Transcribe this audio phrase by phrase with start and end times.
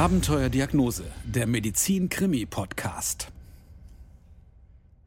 [0.00, 3.28] Abenteuerdiagnose, der Medizin-Krimi-Podcast.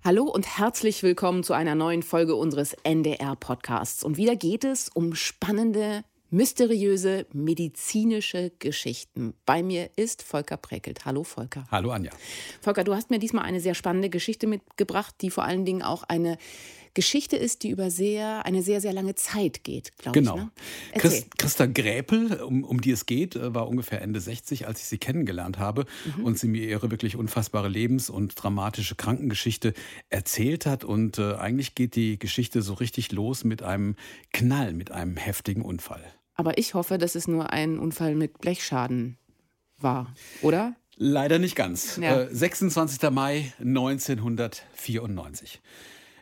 [0.04, 4.04] Hallo und herzlich willkommen zu einer neuen Folge unseres NDR-Podcasts.
[4.04, 9.34] Und wieder geht es um spannende, mysteriöse medizinische Geschichten.
[9.48, 11.06] Bei mir ist Volker Präkelt.
[11.06, 11.66] Hallo Volker.
[11.72, 12.12] Hallo Anja.
[12.62, 16.04] Volker, du hast mir diesmal eine sehr spannende Geschichte mitgebracht, die vor allen Dingen auch
[16.04, 16.38] eine
[16.94, 20.36] Geschichte ist, die über sehr, eine sehr, sehr lange Zeit geht, glaube genau.
[20.36, 20.42] ich.
[20.42, 20.46] Genau.
[20.46, 21.00] Ne?
[21.00, 24.86] Christ, Christa Gräpel, um, um die es geht, äh, war ungefähr Ende 60, als ich
[24.86, 25.86] sie kennengelernt habe
[26.18, 26.26] mhm.
[26.26, 29.74] und sie mir ihre wirklich unfassbare Lebens- und dramatische Krankengeschichte
[30.10, 30.84] erzählt hat.
[30.84, 33.96] Und äh, eigentlich geht die Geschichte so richtig los mit einem
[34.32, 36.04] Knall, mit einem heftigen Unfall.
[36.36, 39.18] Aber ich hoffe, dass es nur ein Unfall mit Blechschaden
[39.78, 40.76] war, oder?
[40.96, 41.98] Leider nicht ganz.
[41.98, 42.22] Ja.
[42.22, 43.10] Äh, 26.
[43.10, 45.62] Mai 1994.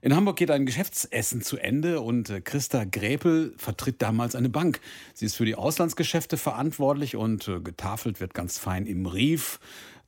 [0.03, 4.79] In Hamburg geht ein Geschäftsessen zu Ende und äh, Christa Gräpel vertritt damals eine Bank.
[5.13, 9.59] Sie ist für die Auslandsgeschäfte verantwortlich und äh, getafelt wird ganz fein im Rief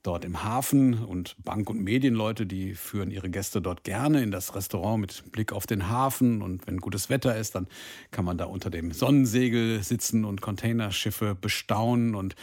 [0.01, 4.55] dort im Hafen und Bank- und Medienleute, die führen ihre Gäste dort gerne in das
[4.55, 6.41] Restaurant mit Blick auf den Hafen.
[6.41, 7.67] Und wenn gutes Wetter ist, dann
[8.09, 12.35] kann man da unter dem Sonnensegel sitzen und Containerschiffe bestaunen und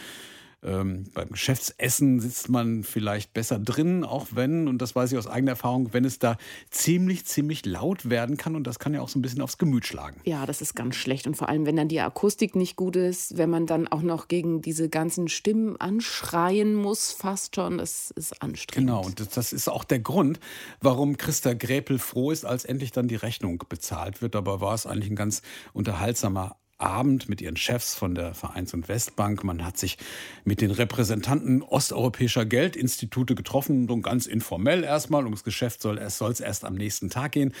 [0.63, 5.27] ähm, beim Geschäftsessen sitzt man vielleicht besser drin, auch wenn, und das weiß ich aus
[5.27, 6.37] eigener Erfahrung, wenn es da
[6.69, 9.85] ziemlich, ziemlich laut werden kann und das kann ja auch so ein bisschen aufs Gemüt
[9.85, 10.21] schlagen.
[10.23, 13.37] Ja, das ist ganz schlecht und vor allem, wenn dann die Akustik nicht gut ist,
[13.37, 18.41] wenn man dann auch noch gegen diese ganzen Stimmen anschreien muss, fast schon, das ist
[18.41, 18.89] anstrengend.
[18.89, 20.39] Genau, und das ist auch der Grund,
[20.79, 24.35] warum Christa Gräpel froh ist, als endlich dann die Rechnung bezahlt wird.
[24.35, 25.41] Aber war es eigentlich ein ganz
[25.73, 29.43] unterhaltsamer Abend mit ihren Chefs von der Vereins- und Westbank.
[29.43, 29.97] Man hat sich
[30.43, 35.25] mit den Repräsentanten osteuropäischer Geldinstitute getroffen, so ganz informell erstmal.
[35.25, 37.53] Ums Geschäft soll es soll erst am nächsten Tag gehen.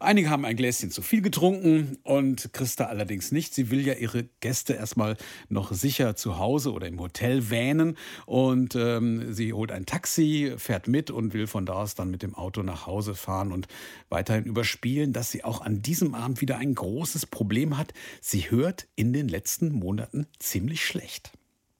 [0.00, 3.54] Einige haben ein Gläschen zu viel getrunken und Christa allerdings nicht.
[3.54, 5.16] Sie will ja ihre Gäste erstmal
[5.48, 7.96] noch sicher zu Hause oder im Hotel wähnen
[8.26, 12.22] und ähm, sie holt ein Taxi, fährt mit und will von da aus dann mit
[12.22, 13.68] dem Auto nach Hause fahren und
[14.08, 17.92] weiterhin überspielen, dass sie auch an diesem Abend wieder ein großes Problem hat.
[18.20, 21.30] Sie hört hört in den letzten Monaten ziemlich schlecht.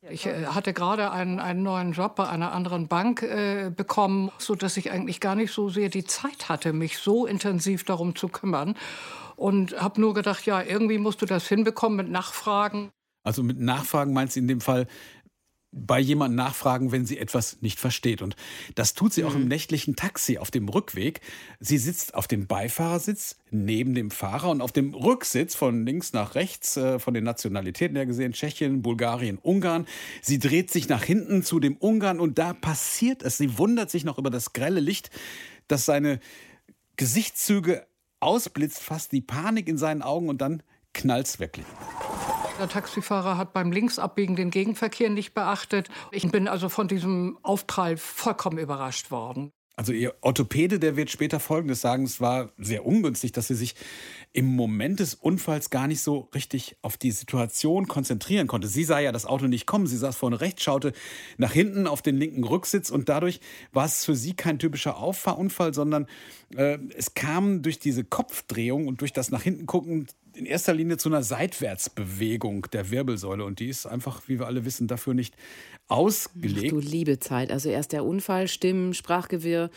[0.09, 4.77] Ich äh, hatte gerade einen, einen neuen Job bei einer anderen Bank äh, bekommen, sodass
[4.77, 8.77] ich eigentlich gar nicht so sehr die Zeit hatte, mich so intensiv darum zu kümmern.
[9.35, 12.91] Und habe nur gedacht, ja, irgendwie musst du das hinbekommen mit Nachfragen.
[13.25, 14.87] Also mit Nachfragen meinst du in dem Fall,
[15.77, 18.23] bei jemandem nachfragen, wenn sie etwas nicht versteht.
[18.23, 18.35] Und
[18.75, 19.49] das tut sie auch im mhm.
[19.49, 21.21] nächtlichen Taxi auf dem Rückweg.
[21.61, 26.35] Sie sitzt auf dem Beifahrersitz neben dem Fahrer und auf dem Rücksitz von links nach
[26.35, 29.87] rechts, äh, von den Nationalitäten her gesehen, Tschechien, Bulgarien, Ungarn.
[30.23, 33.37] Sie dreht sich nach hinten zu dem Ungarn und da passiert es.
[33.37, 35.11] Sie wundert sich noch über das grelle Licht,
[35.69, 36.21] das seine
[36.97, 37.87] Gesichtszüge
[38.21, 40.63] ausblitzt, fast die Panik in seinen Augen und dann
[40.95, 41.67] knallt's wirklich.
[42.59, 45.89] Der Taxifahrer hat beim Linksabbiegen den Gegenverkehr nicht beachtet.
[46.11, 49.53] Ich bin also von diesem Aufprall vollkommen überrascht worden.
[49.79, 53.75] Also Ihr Orthopäde, der wird später Folgendes sagen, es war sehr ungünstig, dass Sie sich
[54.33, 58.69] im Moment des Unfalls gar nicht so richtig auf die Situation konzentrieren konnte.
[58.69, 60.95] Sie sah ja das Auto nicht kommen, sie saß vorne rechts, schaute
[61.37, 63.41] nach hinten auf den linken Rücksitz und dadurch
[63.73, 66.07] war es für sie kein typischer Auffahrunfall, sondern
[66.57, 70.99] äh, es kam durch diese Kopfdrehung und durch das nach hinten gucken in erster Linie
[70.99, 75.35] zu einer Seitwärtsbewegung der Wirbelsäule und die ist einfach, wie wir alle wissen, dafür nicht
[75.89, 76.67] ausgelegt.
[76.67, 79.71] Ach, du liebe Zeit, also erst der Unfall, Stimmen, Sprachgewirr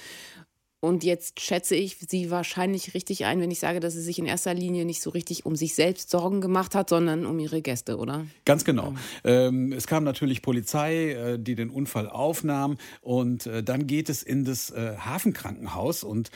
[0.82, 4.26] und jetzt schätze ich sie wahrscheinlich richtig ein, wenn ich sage, dass sie sich in
[4.26, 7.98] erster Linie nicht so richtig um sich selbst Sorgen gemacht hat, sondern um ihre Gäste,
[7.98, 8.26] oder?
[8.46, 8.94] Ganz genau.
[9.26, 12.78] Ähm, es kam natürlich Polizei, äh, die den Unfall aufnahm.
[13.02, 16.04] Und äh, dann geht es in das äh, Hafenkrankenhaus.
[16.04, 16.32] Und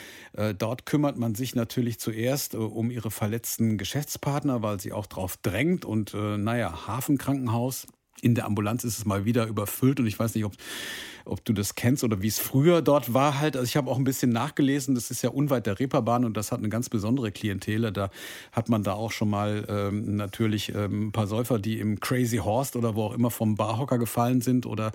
[0.58, 5.86] dort kümmert man sich natürlich zuerst um ihre verletzten Geschäftspartner, weil sie auch darauf drängt.
[5.86, 7.86] Und naja, Hafenkrankenhaus.
[8.22, 10.54] In der Ambulanz ist es mal wieder überfüllt und ich weiß nicht, ob
[11.26, 13.56] ob du das kennst oder wie es früher dort war halt.
[13.56, 16.52] Also ich habe auch ein bisschen nachgelesen, das ist ja unweit der Reeperbahn und das
[16.52, 17.92] hat eine ganz besondere Klientele.
[17.92, 18.10] Da
[18.52, 22.38] hat man da auch schon mal ähm, natürlich ähm, ein paar Säufer, die im Crazy
[22.38, 24.92] Horst oder wo auch immer vom Barhocker gefallen sind oder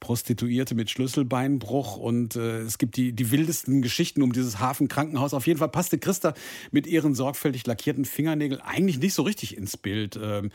[0.00, 5.34] Prostituierte mit Schlüsselbeinbruch und äh, es gibt die, die wildesten Geschichten um dieses Hafenkrankenhaus.
[5.34, 6.34] Auf jeden Fall passte Christa
[6.72, 10.18] mit ihren sorgfältig lackierten Fingernägeln eigentlich nicht so richtig ins Bild.
[10.20, 10.50] Ähm,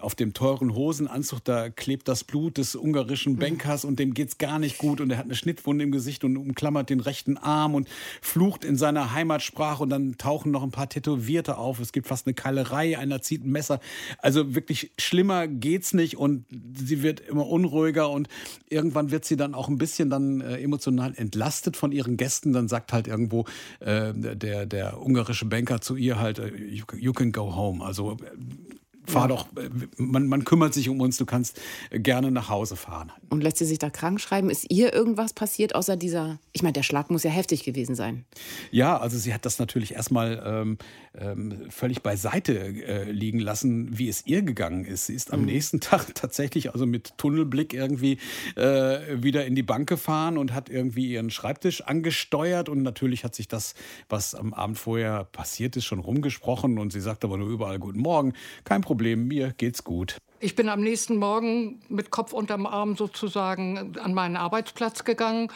[0.00, 4.58] auf dem teuren Hosenanzug, da klebt das Blut des ungarischen Bankers und dem geht's gar
[4.58, 7.88] nicht gut und er hat eine Schnittwunde im Gesicht und umklammert den rechten Arm und
[8.20, 11.80] flucht in seiner Heimatsprache und dann tauchen noch ein paar Tätowierte auf.
[11.80, 13.80] Es gibt fast eine Keilerei, einer zieht ein Messer.
[14.18, 16.44] Also wirklich schlimmer geht's nicht und
[16.74, 18.28] sie wird immer unruhiger und
[18.68, 22.52] irgendwann wird sie dann auch ein bisschen dann äh, emotional entlastet von ihren Gästen.
[22.52, 23.44] Dann sagt halt irgendwo
[23.80, 27.84] äh, der, der ungarische Banker zu ihr halt, äh, you, you can go home.
[27.84, 28.16] Also
[29.06, 31.60] fahr doch, äh, man, man kümmert sich um uns, du kannst
[31.90, 33.12] gerne nach Hause fahren.
[33.28, 34.50] Und lässt sie sich da krank schreiben?
[34.50, 38.24] Ist ihr irgendwas passiert außer dieser, ich meine, der Schlag muss ja heftig gewesen sein.
[38.70, 40.78] Ja, also sie hat das natürlich erstmal ähm,
[41.18, 45.06] ähm, völlig beiseite äh, liegen lassen, wie es ihr gegangen ist.
[45.06, 45.46] Sie ist am mhm.
[45.46, 48.18] nächsten Tag tatsächlich also mit Tunnelblick irgendwie
[48.56, 53.34] äh, wieder in die Bank gefahren und hat irgendwie ihren Schreibtisch angesteuert und natürlich hat
[53.34, 53.74] sich das,
[54.08, 58.00] was am Abend vorher passiert ist, schon rumgesprochen und sie sagt aber nur überall Guten
[58.00, 58.32] Morgen,
[58.64, 60.16] kein Problem, mir geht's gut.
[60.40, 65.48] Ich bin am nächsten Morgen mit Kopf unterm Arm sozusagen an meinen Arbeitsplatz gegangen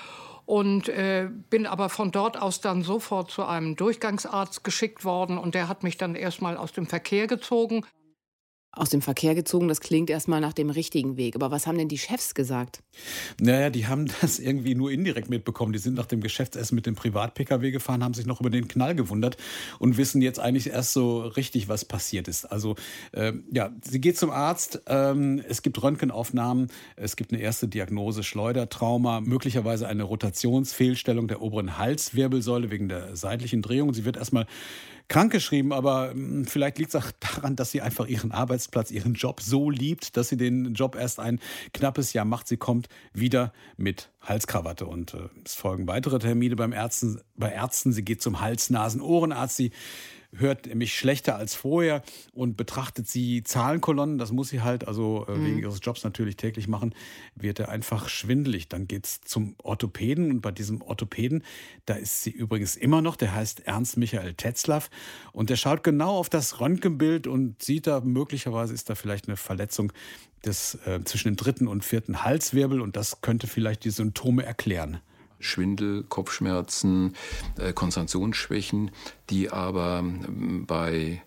[0.46, 5.54] und äh, bin aber von dort aus dann sofort zu einem Durchgangsarzt geschickt worden und
[5.54, 7.84] der hat mich dann erstmal aus dem Verkehr gezogen
[8.72, 9.66] aus dem Verkehr gezogen.
[9.66, 11.34] Das klingt erstmal nach dem richtigen Weg.
[11.34, 12.82] Aber was haben denn die Chefs gesagt?
[13.40, 15.72] Naja, die haben das irgendwie nur indirekt mitbekommen.
[15.72, 18.94] Die sind nach dem Geschäftsessen mit dem Privat-Pkw gefahren, haben sich noch über den Knall
[18.94, 19.36] gewundert
[19.78, 22.44] und wissen jetzt eigentlich erst so richtig, was passiert ist.
[22.44, 22.76] Also,
[23.12, 24.82] ähm, ja, sie geht zum Arzt.
[24.86, 26.68] Ähm, es gibt Röntgenaufnahmen.
[26.96, 33.62] Es gibt eine erste Diagnose Schleudertrauma, möglicherweise eine Rotationsfehlstellung der oberen Halswirbelsäule wegen der seitlichen
[33.62, 33.92] Drehung.
[33.92, 34.46] Sie wird erstmal
[35.10, 39.42] krankgeschrieben, aber hm, vielleicht liegt es auch daran, dass sie einfach ihren Arbeitsplatz, ihren Job
[39.42, 41.40] so liebt, dass sie den Job erst ein
[41.74, 42.48] knappes Jahr macht.
[42.48, 47.92] Sie kommt wieder mit Halskrawatte und äh, es folgen weitere Termine beim Ärzten, bei Ärzten.
[47.92, 49.56] Sie geht zum Hals-Nasen-Ohrenarzt.
[49.56, 49.72] Sie
[50.36, 55.32] hört mich schlechter als vorher und betrachtet sie Zahlenkolonnen, das muss sie halt, also äh,
[55.32, 55.46] mhm.
[55.46, 56.94] wegen ihres Jobs natürlich täglich machen,
[57.34, 58.68] wird er einfach schwindelig.
[58.68, 61.42] Dann geht es zum Orthopäden und bei diesem Orthopäden,
[61.86, 64.90] da ist sie übrigens immer noch, der heißt Ernst Michael Tetzlaff
[65.32, 69.36] und der schaut genau auf das Röntgenbild und sieht da, möglicherweise ist da vielleicht eine
[69.36, 69.92] Verletzung
[70.44, 75.00] des, äh, zwischen dem dritten und vierten Halswirbel und das könnte vielleicht die Symptome erklären.
[75.40, 77.14] Schwindel, Kopfschmerzen,
[77.58, 78.90] äh, Konzentrationsschwächen,
[79.28, 81.22] die aber ähm, bei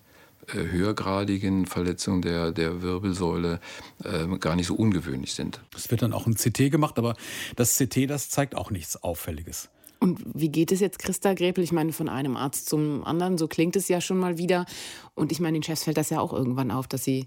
[0.48, 3.60] äh, höhergradigen Verletzungen der, der Wirbelsäule
[4.02, 5.60] äh, gar nicht so ungewöhnlich sind.
[5.76, 7.16] Es wird dann auch ein CT gemacht, aber
[7.56, 9.68] das CT, das zeigt auch nichts Auffälliges.
[10.00, 11.64] Und wie geht es jetzt, Christa Gräpel?
[11.64, 14.66] Ich meine, von einem Arzt zum anderen, so klingt es ja schon mal wieder.
[15.14, 17.26] Und ich meine, den Chefs fällt das ja auch irgendwann auf, dass sie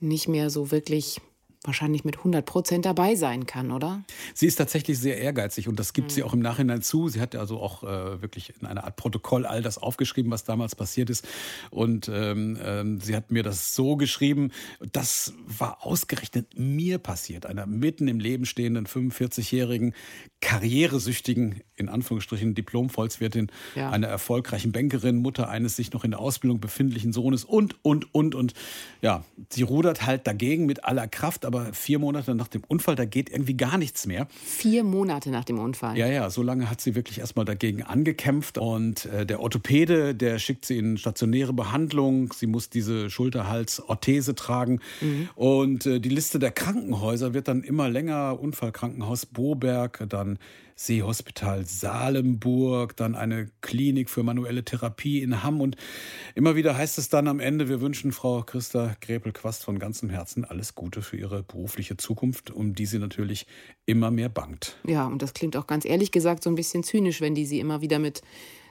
[0.00, 1.20] nicht mehr so wirklich
[1.64, 4.02] wahrscheinlich mit 100 Prozent dabei sein kann, oder?
[4.34, 6.14] Sie ist tatsächlich sehr ehrgeizig und das gibt mhm.
[6.14, 7.08] sie auch im Nachhinein zu.
[7.08, 10.76] Sie hat also auch äh, wirklich in einer Art Protokoll all das aufgeschrieben, was damals
[10.76, 11.26] passiert ist.
[11.70, 14.52] Und ähm, ähm, sie hat mir das so geschrieben,
[14.92, 19.94] das war ausgerechnet mir passiert, einer mitten im Leben stehenden 45-jährigen,
[20.40, 23.90] karrieresüchtigen, in Anführungsstrichen Diplom-Volkswirtin, ja.
[23.90, 28.34] einer erfolgreichen Bankerin, Mutter eines sich noch in der Ausbildung befindlichen Sohnes und, und, und,
[28.34, 28.54] und.
[29.02, 33.06] Ja, sie rudert halt dagegen mit aller Kraft, aber vier Monate nach dem Unfall, da
[33.06, 34.28] geht irgendwie gar nichts mehr.
[34.44, 35.96] Vier Monate nach dem Unfall?
[35.96, 38.58] Ja, ja, so lange hat sie wirklich erstmal dagegen angekämpft.
[38.58, 42.34] Und äh, der Orthopäde, der schickt sie in stationäre Behandlung.
[42.34, 44.80] Sie muss diese Schulterhals-Orthese tragen.
[45.00, 45.30] Mhm.
[45.36, 48.38] Und äh, die Liste der Krankenhäuser wird dann immer länger.
[48.38, 50.38] Unfallkrankenhaus Boberg, dann
[50.78, 55.60] Seehospital Salemburg, dann eine Klinik für manuelle Therapie in Hamm.
[55.60, 55.76] Und
[56.36, 60.44] immer wieder heißt es dann am Ende, wir wünschen Frau Christa Grepel-Quast von ganzem Herzen
[60.44, 63.46] alles Gute für ihre berufliche Zukunft, um die sie natürlich
[63.86, 64.76] immer mehr bangt.
[64.86, 67.58] Ja, und das klingt auch ganz ehrlich gesagt so ein bisschen zynisch, wenn die sie
[67.58, 68.22] immer wieder mit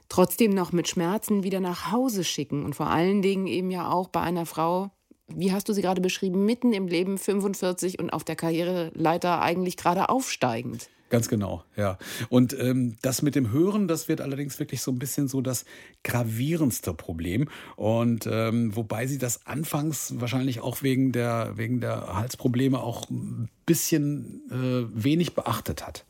[0.07, 2.63] trotzdem noch mit Schmerzen wieder nach Hause schicken.
[2.63, 4.91] Und vor allen Dingen eben ja auch bei einer Frau,
[5.27, 9.75] wie hast du sie gerade beschrieben, mitten im Leben 45 und auf der Karriereleiter eigentlich
[9.75, 10.89] gerade aufsteigend.
[11.09, 11.97] Ganz genau, ja.
[12.29, 15.63] Und ähm, das mit dem Hören, das wird allerdings wirklich so ein bisschen so das
[16.03, 17.47] gravierendste Problem.
[17.77, 23.49] Und ähm, wobei sie das anfangs wahrscheinlich auch wegen der, wegen der Halsprobleme auch ein
[23.65, 26.05] bisschen äh, wenig beachtet hat.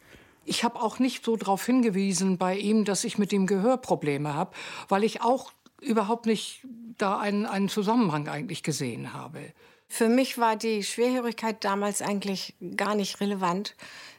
[0.46, 4.34] Ich habe auch nicht so darauf hingewiesen bei ihm, dass ich mit dem Gehör Probleme
[4.34, 4.56] habe,
[4.88, 5.52] weil ich auch
[5.82, 6.66] überhaupt nicht
[6.98, 9.54] da einen, einen Zusammenhang eigentlich gesehen habe.
[9.90, 13.76] Für mich war die Schwerhörigkeit damals eigentlich gar nicht relevant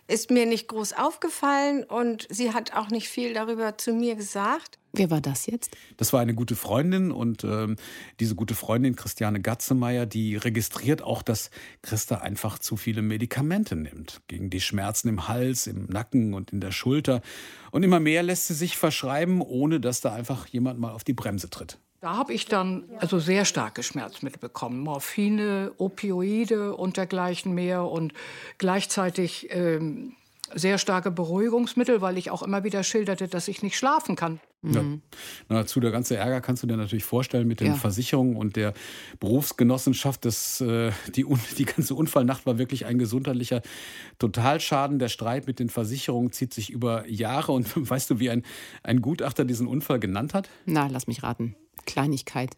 [0.08, 4.78] ist mir nicht groß aufgefallen und sie hat auch nicht viel darüber zu mir gesagt.
[4.94, 5.76] Wer war das jetzt?
[5.98, 7.76] Das war eine gute Freundin und ähm,
[8.18, 11.50] diese gute Freundin, Christiane Gatzemeyer, die registriert auch, dass
[11.82, 14.22] Christa einfach zu viele Medikamente nimmt.
[14.28, 17.20] Gegen die Schmerzen im Hals, im Nacken und in der Schulter.
[17.70, 21.12] Und immer mehr lässt sie sich verschreiben, ohne dass da einfach jemand mal auf die
[21.12, 21.78] Bremse tritt.
[22.00, 24.80] Da habe ich dann also sehr starke Schmerzmittel bekommen.
[24.80, 28.12] Morphine, Opioide und dergleichen mehr und
[28.58, 30.14] gleichzeitig ähm,
[30.54, 34.40] sehr starke Beruhigungsmittel, weil ich auch immer wieder schilderte, dass ich nicht schlafen kann.
[34.62, 34.82] Ja.
[35.48, 37.74] Dazu der ganze Ärger kannst du dir natürlich vorstellen mit den ja.
[37.74, 38.74] Versicherungen und der
[39.20, 40.24] Berufsgenossenschaft.
[40.24, 41.24] Das, äh, die,
[41.58, 43.62] die ganze Unfallnacht war wirklich ein gesundheitlicher
[44.18, 44.98] Totalschaden.
[44.98, 47.52] Der Streit mit den Versicherungen zieht sich über Jahre.
[47.52, 48.44] Und weißt du, wie ein,
[48.82, 50.48] ein Gutachter diesen Unfall genannt hat?
[50.66, 51.54] Na, lass mich raten.
[51.86, 52.50] Kleinigkeit.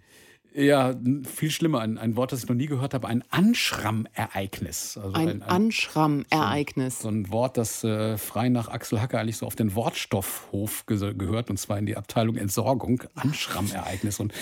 [0.53, 4.99] Ja, viel schlimmer, ein, ein Wort, das ich noch nie gehört habe, ein Anschrammereignis.
[4.99, 6.99] Also ein, ein, ein Anschrammereignis.
[6.99, 10.87] So, so, ein Wort, das äh, frei nach Axel Hacker eigentlich so auf den Wortstoffhof
[10.87, 13.05] ge gehört, und zwar in die Abteilung Entsorgung.
[13.15, 14.19] Anschrammereignis.
[14.19, 14.33] Und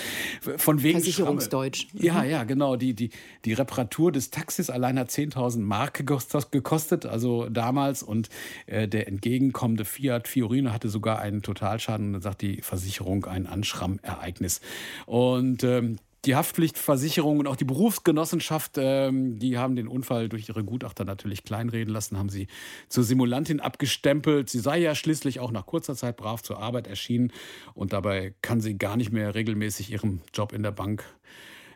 [0.56, 1.88] von wegen Versicherungsdeutsch.
[1.90, 2.04] Schramme.
[2.04, 2.76] Ja, ja, genau.
[2.76, 3.10] Die, die,
[3.44, 8.02] die Reparatur des Taxis allein hat 10.000 Mark gekostet, also damals.
[8.02, 8.30] Und
[8.66, 12.06] äh, der entgegenkommende Fiat Fiorino hatte sogar einen Totalschaden.
[12.06, 14.62] Und dann sagt die Versicherung ein Anschrammereignis.
[15.04, 20.64] Und ähm, die Haftpflichtversicherung und auch die Berufsgenossenschaft, ähm, die haben den Unfall durch ihre
[20.64, 22.48] Gutachter natürlich kleinreden lassen, haben sie
[22.88, 24.50] zur Simulantin abgestempelt.
[24.50, 27.32] Sie sei ja schließlich auch nach kurzer Zeit brav zur Arbeit erschienen
[27.74, 31.04] und dabei kann sie gar nicht mehr regelmäßig ihrem Job in der Bank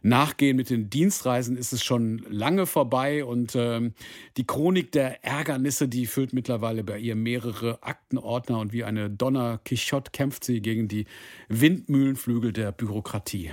[0.03, 0.57] nachgehen.
[0.57, 3.95] Mit den Dienstreisen ist es schon lange vorbei und ähm,
[4.37, 9.61] die Chronik der Ärgernisse, die füllt mittlerweile bei ihr mehrere Aktenordner und wie eine Donner
[9.65, 11.07] Quixote kämpft sie gegen die
[11.49, 13.53] Windmühlenflügel der Bürokratie.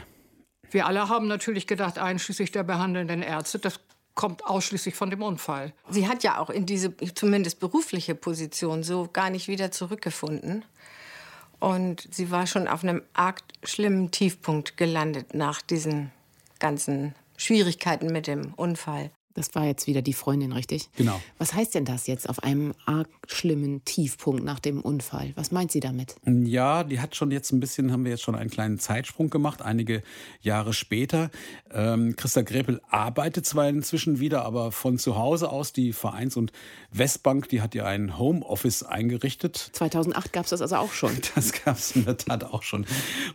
[0.71, 3.79] Wir alle haben natürlich gedacht, einschließlich der behandelnden Ärzte, das
[4.15, 5.73] kommt ausschließlich von dem Unfall.
[5.89, 10.65] Sie hat ja auch in diese zumindest berufliche Position so gar nicht wieder zurückgefunden.
[11.59, 16.11] Und sie war schon auf einem arg schlimmen Tiefpunkt gelandet nach diesen
[16.59, 19.11] ganzen Schwierigkeiten mit dem Unfall.
[19.35, 20.89] Das war jetzt wieder die Freundin, richtig?
[20.97, 21.21] Genau.
[21.37, 25.33] Was heißt denn das jetzt auf einem arg schlimmen Tiefpunkt nach dem Unfall?
[25.35, 26.15] Was meint sie damit?
[26.25, 29.61] Ja, die hat schon jetzt ein bisschen, haben wir jetzt schon einen kleinen Zeitsprung gemacht,
[29.61, 30.01] einige
[30.41, 31.29] Jahre später.
[31.71, 35.73] Ähm, Christa Grepel arbeitet zwar inzwischen wieder, aber von zu Hause aus.
[35.73, 36.51] Die Vereins- und
[36.91, 39.69] Westbank, die hat ja ein Homeoffice eingerichtet.
[39.73, 41.11] 2008 gab es das also auch schon.
[41.35, 42.85] Das gab es in der Tat auch schon.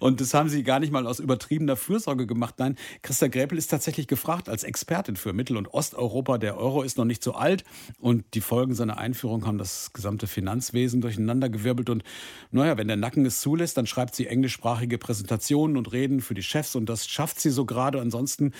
[0.00, 2.56] Und das haben sie gar nicht mal aus übertriebener Fürsorge gemacht.
[2.58, 6.38] Nein, Christa Grepel ist tatsächlich gefragt als Expertin für Mittel- und Ost Osteuropa.
[6.38, 7.64] Der Euro ist noch nicht so alt
[8.00, 11.90] und die Folgen seiner Einführung haben das gesamte Finanzwesen durcheinandergewirbelt.
[11.90, 12.04] Und
[12.50, 16.42] naja, wenn der Nacken es zulässt, dann schreibt sie englischsprachige Präsentationen und Reden für die
[16.42, 18.00] Chefs und das schafft sie so gerade.
[18.00, 18.52] Ansonsten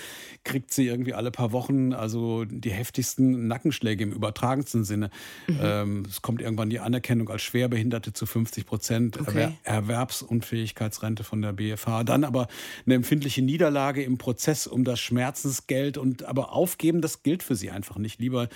[0.45, 5.11] kriegt sie irgendwie alle paar Wochen also die heftigsten Nackenschläge im übertragensten Sinne.
[5.47, 5.59] Mhm.
[5.62, 9.52] Ähm, es kommt irgendwann die Anerkennung als Schwerbehinderte zu 50 Prozent, okay.
[9.62, 12.04] Erwerbsunfähigkeitsrente von der BFH.
[12.04, 12.49] Dann aber
[12.85, 17.71] eine empfindliche Niederlage im Prozess um das Schmerzensgeld und aber aufgeben das gilt für sie
[17.71, 18.21] einfach nicht.
[18.21, 18.49] Lieber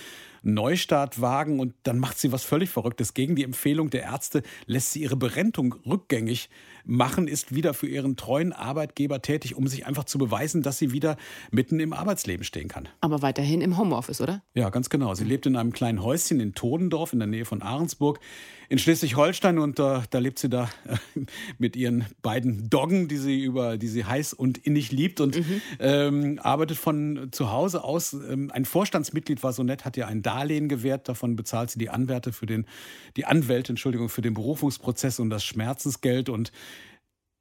[0.43, 3.15] Neustart wagen und dann macht sie was völlig Verrücktes.
[3.15, 6.49] Gegen die Empfehlung der Ärzte lässt sie ihre Berentung rückgängig
[6.89, 10.93] machen, ist wieder für ihren treuen Arbeitgeber tätig, um sich einfach zu beweisen, dass sie
[10.93, 11.17] wieder
[11.51, 12.89] mitten im Arbeitsleben stehen kann.
[13.01, 14.43] Aber weiterhin im Homeoffice, oder?
[14.55, 15.15] Ja, ganz genau.
[15.15, 18.19] Sie lebt in einem kleinen Häuschen in Todendorf in der Nähe von Ahrensburg
[18.71, 20.97] in Schleswig-Holstein und äh, da lebt sie da äh,
[21.59, 25.61] mit ihren beiden Doggen, die sie über, die sie heiß und innig liebt und mhm.
[25.79, 28.13] ähm, arbeitet von zu Hause aus.
[28.13, 31.89] Ähm, ein Vorstandsmitglied war so nett, hat ihr ein Darlehen gewährt, davon bezahlt sie die
[31.89, 32.67] Anwärte für den,
[33.17, 36.53] die Anwälte, Entschuldigung, für den Berufungsprozess und das Schmerzensgeld und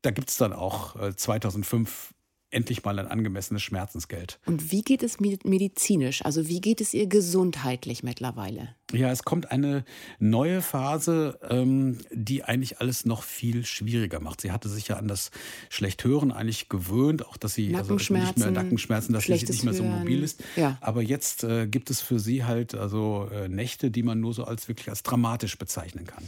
[0.01, 2.13] da gibt es dann auch äh, 2005
[2.49, 4.39] endlich mal ein angemessenes Schmerzensgeld.
[4.45, 6.23] Und wie geht es medizinisch?
[6.23, 8.69] Also wie geht es ihr gesundheitlich mittlerweile?
[8.93, 9.83] Ja, es kommt eine
[10.19, 14.39] neue Phase, ähm, die eigentlich alles noch viel schwieriger macht.
[14.39, 15.31] Sie hatte sich ja an das
[15.69, 19.83] Schlechthören eigentlich gewöhnt, auch dass sie also nicht mehr Nackenschmerzen, dass sie nicht mehr so
[19.83, 20.41] mobil ist.
[20.55, 20.77] Ja.
[20.79, 24.45] Aber jetzt äh, gibt es für sie halt also äh, Nächte, die man nur so
[24.45, 26.23] als wirklich als dramatisch bezeichnen kann.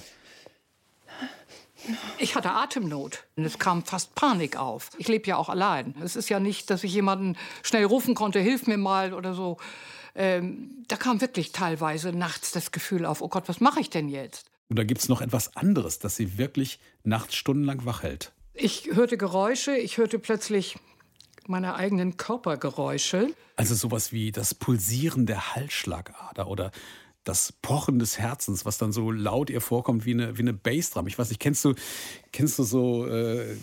[2.17, 4.89] Ich hatte Atemnot und es kam fast Panik auf.
[4.98, 5.96] Ich lebe ja auch allein.
[6.03, 9.58] Es ist ja nicht, dass ich jemanden schnell rufen konnte, hilf mir mal oder so.
[10.15, 14.10] Ähm, da kam wirklich teilweise nachts das Gefühl auf, oh Gott, was mache ich denn
[14.10, 14.48] jetzt?
[14.69, 18.31] Und da gibt es noch etwas anderes, das sie wirklich nachts stundenlang wach hält.
[18.53, 20.77] Ich hörte Geräusche, ich hörte plötzlich
[21.48, 23.34] meine eigenen Körpergeräusche.
[23.55, 26.72] Also sowas wie das Pulsieren der Halsschlagader oder
[27.23, 31.07] das Pochen des Herzens, was dann so laut ihr vorkommt wie eine, wie eine Bassdrum.
[31.07, 31.75] Ich weiß nicht, kennst du,
[32.31, 33.57] kennst du so äh,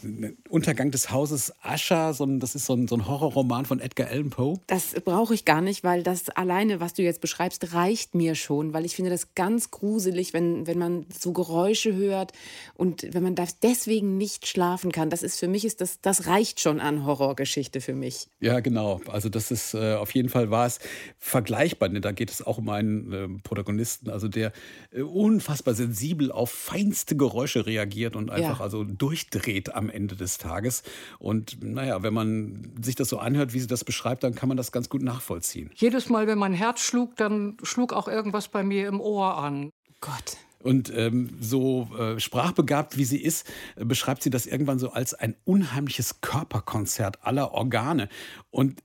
[0.49, 2.14] Untergang des Hauses Ascher?
[2.14, 4.58] So ein, das ist so ein, so ein Horrorroman von Edgar Allan Poe.
[4.66, 8.73] Das brauche ich gar nicht, weil das alleine, was du jetzt beschreibst, reicht mir schon,
[8.73, 12.32] weil ich finde das ganz gruselig, wenn, wenn man so Geräusche hört
[12.75, 15.11] und wenn man deswegen nicht schlafen kann.
[15.11, 18.28] Das ist für mich, ist das, das reicht schon an Horrorgeschichte für mich.
[18.40, 19.00] Ja, genau.
[19.08, 20.78] Also das ist äh, auf jeden Fall war es
[21.18, 21.88] vergleichbar.
[21.88, 22.00] Ne?
[22.00, 24.52] Da geht es auch um einen äh, Protagonisten, also der
[24.92, 28.55] äh, unfassbar sensibel auf feinste Geräusche reagiert und einfach ja.
[28.60, 30.82] Also durchdreht am Ende des Tages.
[31.18, 34.56] Und naja, wenn man sich das so anhört, wie sie das beschreibt, dann kann man
[34.56, 35.70] das ganz gut nachvollziehen.
[35.75, 39.70] Jedes Mal, wenn mein Herz schlug, dann schlug auch irgendwas bei mir im Ohr an.
[40.00, 40.36] Gott.
[40.62, 45.14] Und ähm, so äh, sprachbegabt wie sie ist, äh, beschreibt sie das irgendwann so als
[45.14, 48.08] ein unheimliches Körperkonzert aller Organe.
[48.50, 48.80] Und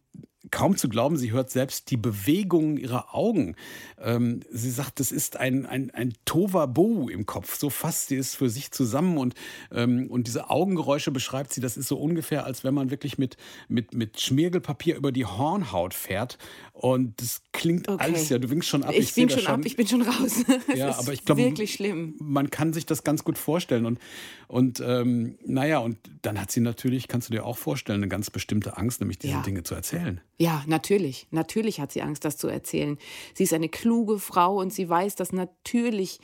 [0.49, 3.55] kaum zu glauben, sie hört selbst die Bewegungen ihrer Augen.
[3.99, 7.59] Ähm, sie sagt, das ist ein, ein, ein Tovabu im Kopf.
[7.59, 9.17] So fasst sie es für sich zusammen.
[9.17, 9.35] Und,
[9.71, 13.37] ähm, und diese Augengeräusche beschreibt sie, das ist so ungefähr, als wenn man wirklich mit,
[13.67, 16.39] mit, mit Schmirgelpapier über die Hornhaut fährt.
[16.73, 18.03] Und das klingt okay.
[18.03, 18.93] alles ja, du winkst schon ab.
[18.93, 20.43] Ich, ich bin schon, schon ab, ich bin schon raus.
[20.75, 22.15] ja, aber ich glaube, wirklich schlimm.
[22.19, 23.85] Man kann sich das ganz gut vorstellen.
[23.85, 23.99] Und,
[24.47, 28.31] und ähm, naja, und dann hat sie natürlich, kannst du dir auch vorstellen, eine ganz
[28.31, 29.41] bestimmte Angst, nämlich diese ja.
[29.43, 30.21] Dinge zu erzählen.
[30.39, 31.27] Ja, natürlich.
[31.31, 32.97] Natürlich hat sie Angst, das zu erzählen.
[33.33, 36.19] Sie ist eine kluge Frau und sie weiß, dass natürlich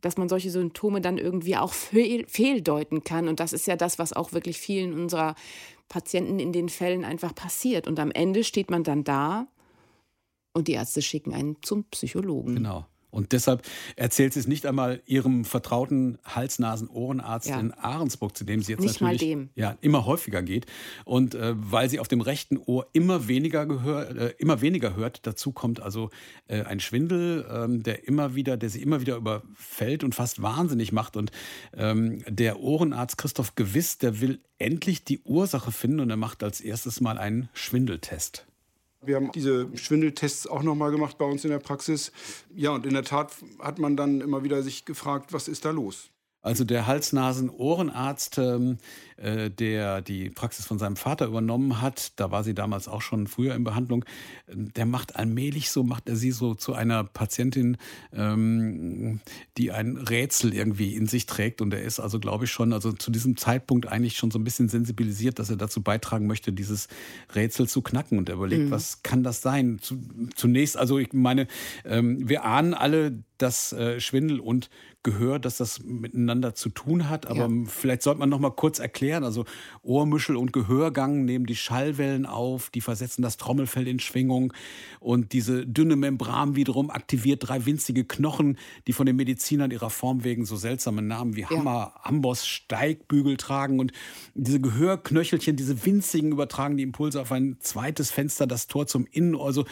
[0.00, 3.28] dass man solche Symptome dann irgendwie auch fehl, fehldeuten kann.
[3.28, 5.34] Und das ist ja das, was auch wirklich vielen unserer
[5.88, 7.88] Patienten in den Fällen einfach passiert.
[7.88, 9.48] Und am Ende steht man dann da
[10.52, 12.56] und die Ärzte schicken einen zum Psychologen.
[12.56, 12.86] Genau.
[13.10, 13.62] Und deshalb
[13.96, 17.58] erzählt sie es nicht einmal ihrem vertrauten Hals-Nasen-Ohrenarzt ja.
[17.58, 20.66] in Ahrensburg, zu dem sie jetzt nicht natürlich Ja, immer häufiger geht.
[21.04, 25.26] Und äh, weil sie auf dem rechten Ohr immer weniger, gehör, äh, immer weniger hört,
[25.26, 26.10] dazu kommt also
[26.48, 30.92] äh, ein Schwindel, ähm, der immer wieder, der sie immer wieder überfällt und fast wahnsinnig
[30.92, 31.16] macht.
[31.16, 31.32] Und
[31.76, 36.60] ähm, der Ohrenarzt Christoph Gewiss, der will endlich die Ursache finden und er macht als
[36.60, 38.47] erstes mal einen Schwindeltest.
[39.04, 42.12] Wir haben diese Schwindeltests auch noch mal gemacht bei uns in der Praxis.
[42.54, 45.70] Ja, und in der Tat hat man dann immer wieder sich gefragt, was ist da
[45.70, 46.10] los?
[46.40, 48.78] Also der Hals-Nasen-Ohrenarzt, ähm,
[49.18, 53.26] äh, der die Praxis von seinem Vater übernommen hat, da war sie damals auch schon
[53.26, 54.04] früher in Behandlung,
[54.46, 57.76] der macht allmählich so, macht er sie so zu einer Patientin,
[58.12, 59.20] ähm,
[59.56, 61.60] die ein Rätsel irgendwie in sich trägt.
[61.60, 64.44] Und er ist also, glaube ich, schon, also zu diesem Zeitpunkt eigentlich schon so ein
[64.44, 66.88] bisschen sensibilisiert, dass er dazu beitragen möchte, dieses
[67.34, 68.18] Rätsel zu knacken.
[68.18, 68.70] Und er überlegt, mhm.
[68.70, 69.80] was kann das sein?
[70.34, 71.46] Zunächst, also ich meine,
[71.84, 74.68] ähm, wir ahnen alle, dass äh, Schwindel und
[75.04, 77.26] Gehör, dass das miteinander zu tun hat.
[77.26, 77.64] Aber ja.
[77.66, 79.07] vielleicht sollte man noch mal kurz erklären.
[79.16, 79.44] Also
[79.82, 84.52] Ohrmuschel und Gehörgang nehmen die Schallwellen auf, die versetzen das Trommelfell in Schwingung.
[85.00, 90.24] Und diese dünne Membran wiederum aktiviert drei winzige Knochen, die von den Medizinern ihrer Form
[90.24, 92.00] wegen so seltsame Namen wie Hammer, ja.
[92.02, 93.80] Amboss, Steigbügel tragen.
[93.80, 93.92] Und
[94.34, 99.46] diese Gehörknöchelchen, diese winzigen, übertragen die Impulse auf ein zweites Fenster, das Tor zum Innenohr.
[99.46, 99.64] Also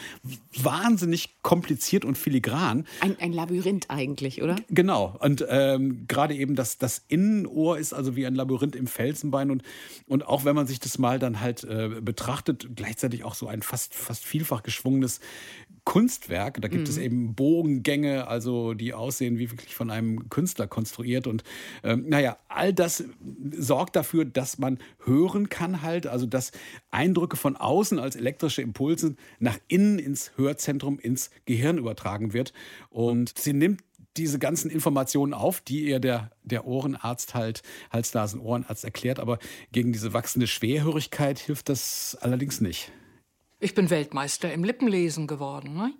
[0.61, 2.85] wahnsinnig kompliziert und filigran.
[3.01, 4.55] Ein, ein Labyrinth eigentlich, oder?
[4.69, 5.15] Genau.
[5.19, 8.87] Und ähm, gerade eben das, das Innenohr ist also wie ein Labyrinth im
[9.27, 9.51] Felsenbein.
[9.51, 9.63] Und,
[10.07, 13.61] und auch wenn man sich das mal dann halt äh, betrachtet, gleichzeitig auch so ein
[13.61, 15.19] fast, fast vielfach geschwungenes
[15.83, 16.61] Kunstwerk.
[16.61, 16.89] Da gibt mhm.
[16.89, 21.27] es eben Bogengänge, also die aussehen wie wirklich von einem Künstler konstruiert.
[21.27, 21.43] Und
[21.83, 23.05] ähm, naja, all das
[23.51, 26.51] sorgt dafür, dass man hören kann halt, also dass
[26.91, 32.51] Eindrücke von außen als elektrische Impulse nach innen ins Hörzentrum, ins Gehirn übertragen wird.
[32.89, 33.81] Und sie nimmt
[34.17, 39.19] diese ganzen Informationen auf, die ihr der, der Ohrenarzt halt, Hals-Nasen-Ohrenarzt erklärt.
[39.19, 39.39] Aber
[39.71, 42.91] gegen diese wachsende Schwerhörigkeit hilft das allerdings nicht.
[43.59, 45.73] Ich bin Weltmeister im Lippenlesen geworden.
[45.73, 45.93] Ne?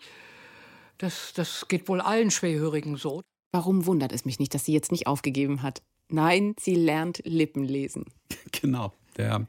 [0.98, 3.22] Das, das geht wohl allen Schwerhörigen so.
[3.52, 5.82] Warum wundert es mich nicht, dass sie jetzt nicht aufgegeben hat?
[6.10, 8.06] Nein, sie lernt Lippenlesen.
[8.62, 8.94] Genau.
[9.18, 9.46] Ja,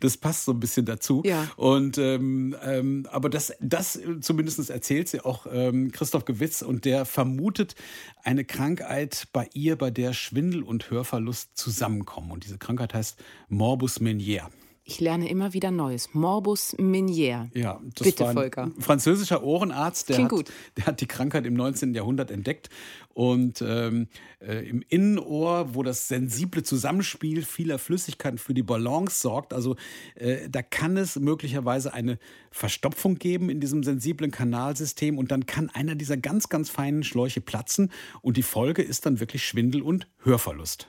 [0.00, 1.22] das passt so ein bisschen dazu.
[1.24, 1.50] Ja.
[1.56, 7.04] Und ähm, ähm, aber das, das zumindest erzählt sie auch ähm, Christoph Gewitz und der
[7.04, 7.74] vermutet
[8.22, 12.30] eine Krankheit bei ihr, bei der Schwindel und Hörverlust zusammenkommen.
[12.30, 14.50] Und diese Krankheit heißt Morbus Meniere.
[14.90, 16.14] Ich lerne immer wieder Neues.
[16.14, 17.50] Morbus Meniere.
[17.52, 18.70] Ja, das Bitte, war ein Volker.
[18.78, 20.32] französischer Ohrenarzt, der hat,
[20.78, 21.92] der hat, die Krankheit im 19.
[21.92, 22.70] Jahrhundert entdeckt.
[23.12, 24.08] Und ähm,
[24.40, 29.76] äh, im Innenohr, wo das sensible Zusammenspiel vieler Flüssigkeiten für die Balance sorgt, also
[30.14, 32.18] äh, da kann es möglicherweise eine
[32.50, 37.42] Verstopfung geben in diesem sensiblen Kanalsystem und dann kann einer dieser ganz, ganz feinen Schläuche
[37.42, 40.88] platzen und die Folge ist dann wirklich Schwindel und Hörverlust.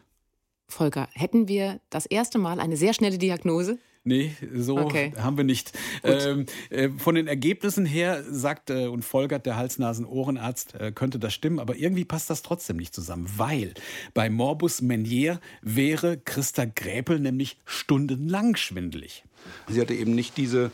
[0.70, 3.78] Volker, hätten wir das erste Mal eine sehr schnelle Diagnose?
[4.06, 5.14] Nee, so okay.
[5.18, 5.78] haben wir nicht.
[6.04, 11.34] Ähm, äh, von den Ergebnissen her sagt äh, und folgert der Hals-Nasen-Ohrenarzt, äh, könnte das
[11.34, 13.74] stimmen, aber irgendwie passt das trotzdem nicht zusammen, weil
[14.14, 19.26] bei Morbus Menier wäre Christa Gräpel nämlich stundenlang schwindelig.
[19.68, 20.72] Sie hatte eben nicht diese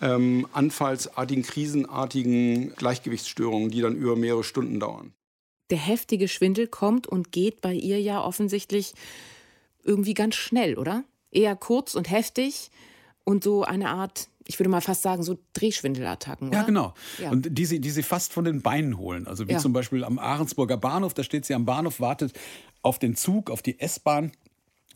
[0.00, 5.12] ähm, anfallsartigen, krisenartigen Gleichgewichtsstörungen, die dann über mehrere Stunden dauern.
[5.70, 8.94] Der heftige Schwindel kommt und geht bei ihr ja offensichtlich
[9.84, 11.04] irgendwie ganz schnell, oder?
[11.30, 12.70] Eher kurz und heftig
[13.24, 16.48] und so eine Art, ich würde mal fast sagen, so Drehschwindelattacken.
[16.48, 16.58] Oder?
[16.58, 16.94] Ja, genau.
[17.18, 17.30] Ja.
[17.30, 19.26] Und die sie, die sie fast von den Beinen holen.
[19.26, 19.58] Also wie ja.
[19.58, 22.32] zum Beispiel am Ahrensburger Bahnhof, da steht sie am Bahnhof, wartet
[22.80, 24.32] auf den Zug, auf die S-Bahn.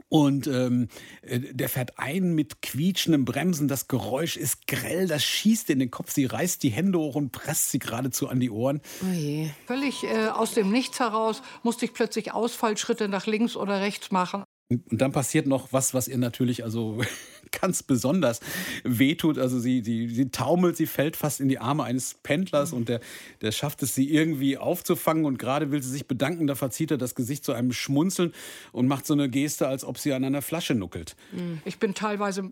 [0.09, 0.89] Und ähm,
[1.23, 3.69] äh, der fährt ein mit quietschenden Bremsen.
[3.69, 6.11] Das Geräusch ist grell, das schießt in den Kopf.
[6.11, 8.81] Sie reißt die Hände hoch und presst sie geradezu an die Ohren.
[9.03, 9.51] Oh je.
[9.67, 14.45] Völlig äh, aus dem Nichts heraus musste ich plötzlich Ausfallschritte nach links oder rechts machen.
[14.69, 17.01] Und dann passiert noch was, was ihr natürlich also
[17.61, 18.41] ganz besonders
[18.85, 19.39] wehtut.
[19.39, 23.01] Also sie, sie, sie taumelt, sie fällt fast in die Arme eines Pendlers und der,
[23.41, 25.25] der schafft es, sie irgendwie aufzufangen.
[25.25, 28.33] Und gerade will sie sich bedanken, da verzieht er das Gesicht zu einem Schmunzeln
[28.73, 31.17] und macht so eine Geste, als ob sie an einer Flasche nuckelt.
[31.33, 31.61] Mhm.
[31.65, 32.51] Ich bin teilweise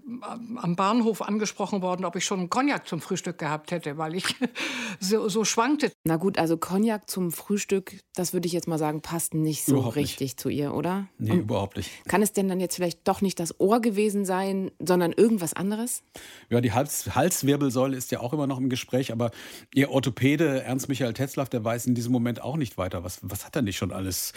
[0.57, 4.25] am Bahnhof angesprochen worden, ob ich schon einen Cognac zum Frühstück gehabt hätte, weil ich
[5.01, 5.90] so, so schwankte.
[6.05, 9.77] Na gut, also Cognac zum Frühstück, das würde ich jetzt mal sagen, passt nicht so
[9.77, 10.40] überhaupt richtig nicht.
[10.40, 11.09] zu ihr, oder?
[11.18, 11.90] Nee, und überhaupt nicht.
[12.09, 16.03] Kann es denn dann jetzt vielleicht doch nicht das Ohr gewesen sein, sondern irgendwas anderes?
[16.49, 19.31] Ja, die Hals Halswirbelsäule ist ja auch immer noch im Gespräch, aber
[19.75, 23.05] Ihr Orthopäde Ernst Michael Tetzlaff, der weiß in diesem Moment auch nicht weiter.
[23.05, 24.33] Was, was hat er nicht schon alles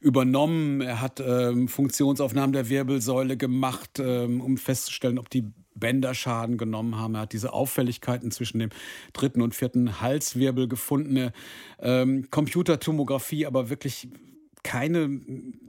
[0.00, 0.80] übernommen?
[0.80, 6.96] Er hat ähm, Funktionsaufnahmen der Wirbelsäule gemacht, ähm, um festzustellen, ob die Bänder Schaden genommen
[6.96, 7.14] haben.
[7.14, 8.70] Er hat diese Auffälligkeiten zwischen dem
[9.12, 11.32] dritten und vierten Halswirbel gefunden.
[11.78, 14.08] Ähm, Computertomographie, aber wirklich
[14.66, 15.20] keine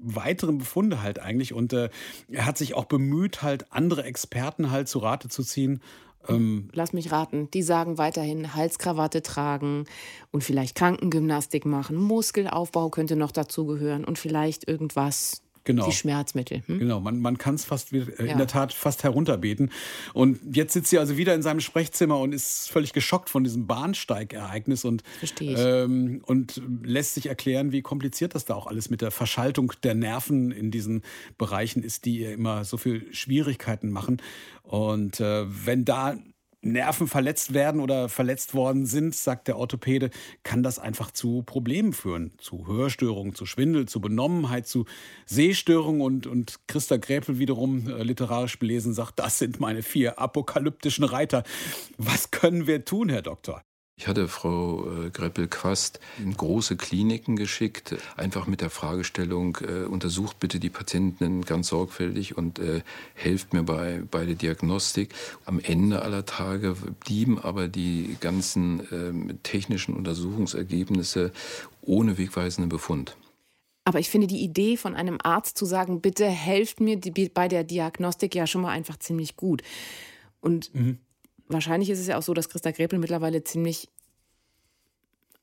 [0.01, 1.53] weiteren Befunde halt eigentlich.
[1.53, 1.89] Und äh,
[2.31, 5.81] er hat sich auch bemüht, halt andere Experten halt zu Rate zu ziehen.
[6.27, 9.85] Ähm, Lass mich raten, die sagen weiterhin Halskrawatte tragen
[10.31, 11.95] und vielleicht Krankengymnastik machen.
[11.95, 15.85] Muskelaufbau könnte noch dazugehören und vielleicht irgendwas genau.
[15.85, 16.63] die Schmerzmittel.
[16.65, 16.79] Hm?
[16.79, 18.35] Genau, man, man kann es fast äh, in ja.
[18.35, 19.71] der Tat fast herunterbeten.
[20.13, 23.67] Und jetzt sitzt sie also wieder in seinem Sprechzimmer und ist völlig geschockt von diesem
[23.67, 25.03] Bahnsteigereignis und,
[25.39, 29.93] ähm, und lässt sich erklären, wie kompliziert das da auch alles mit der Verschaltung der
[29.93, 31.03] Nerven in diesen
[31.37, 34.21] Bereichen ist, die ihr immer so viel Schwierigkeiten machen.
[34.63, 36.15] Und äh, wenn da
[36.71, 40.09] Nerven verletzt werden oder verletzt worden sind, sagt der Orthopäde,
[40.43, 42.33] kann das einfach zu Problemen führen.
[42.37, 44.85] Zu Hörstörungen, zu Schwindel, zu Benommenheit, zu
[45.25, 46.01] Sehstörungen.
[46.01, 51.43] Und, und Christa Gräpel wiederum, äh, literarisch belesen, sagt, das sind meine vier apokalyptischen Reiter.
[51.97, 53.63] Was können wir tun, Herr Doktor?
[53.99, 60.39] Ich hatte Frau äh, Greppel-Quast in große Kliniken geschickt, einfach mit der Fragestellung, äh, untersucht
[60.39, 62.81] bitte die Patienten ganz sorgfältig und äh,
[63.15, 65.15] helft mir bei, bei der Diagnostik.
[65.45, 71.31] Am Ende aller Tage blieben aber die ganzen äh, technischen Untersuchungsergebnisse
[71.81, 73.17] ohne wegweisenden Befund.
[73.83, 76.99] Aber ich finde die Idee von einem Arzt zu sagen, bitte helft mir
[77.33, 79.63] bei der Diagnostik ja schon mal einfach ziemlich gut.
[80.39, 80.99] Und mhm
[81.47, 83.89] wahrscheinlich ist es ja auch so, dass Christa Gräpel mittlerweile ziemlich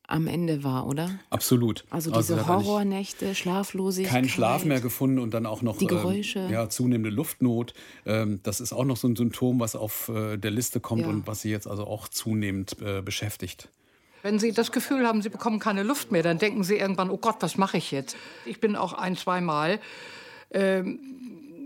[0.06, 1.18] am Ende war, oder?
[1.30, 1.84] Absolut.
[1.88, 4.12] Also diese also Horrornächte, Schlaflosigkeit.
[4.12, 6.40] Keinen Schlaf mehr gefunden und dann auch noch die Geräusche.
[6.40, 7.72] Ähm, ja, zunehmende Luftnot.
[8.04, 11.08] Ähm, das ist auch noch so ein Symptom, was auf äh, der Liste kommt ja.
[11.08, 13.70] und was sie jetzt also auch zunehmend äh, beschäftigt.
[14.22, 17.18] Wenn Sie das Gefühl haben, Sie bekommen keine Luft mehr, dann denken Sie irgendwann, oh
[17.18, 18.16] Gott, was mache ich jetzt?
[18.46, 19.80] Ich bin auch ein, zweimal
[20.50, 20.98] ähm,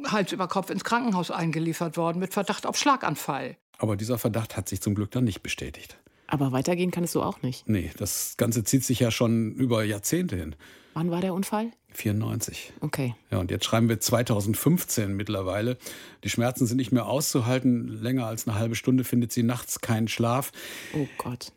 [0.07, 3.57] Hals über Kopf ins Krankenhaus eingeliefert worden mit Verdacht auf Schlaganfall.
[3.79, 5.97] Aber dieser Verdacht hat sich zum Glück dann nicht bestätigt.
[6.27, 7.69] Aber weitergehen kann es so auch nicht.
[7.69, 10.55] Nee, das Ganze zieht sich ja schon über Jahrzehnte hin.
[10.93, 11.71] Wann war der Unfall?
[11.93, 12.73] 94.
[12.81, 13.15] Okay.
[13.31, 15.79] Ja, und jetzt schreiben wir 2015 mittlerweile.
[16.25, 17.89] Die Schmerzen sind nicht mehr auszuhalten.
[17.89, 20.53] Länger als eine halbe Stunde findet sie nachts keinen Schlaf.
[20.95, 21.53] Oh Gott.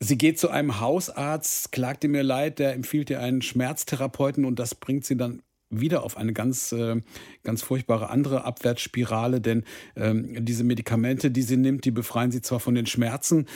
[0.00, 4.58] Sie geht zu einem Hausarzt, klagt ihm mir leid, der empfiehlt ihr einen Schmerztherapeuten und
[4.58, 5.42] das bringt sie dann
[5.80, 7.00] wieder auf eine ganz, äh,
[7.42, 9.64] ganz furchtbare andere Abwärtsspirale, denn
[9.96, 13.46] ähm, diese Medikamente, die sie nimmt, die befreien sie zwar von den Schmerzen,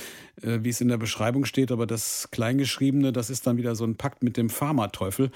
[0.42, 3.84] äh, wie es in der Beschreibung steht, aber das Kleingeschriebene, das ist dann wieder so
[3.84, 5.30] ein Pakt mit dem Pharmateufel.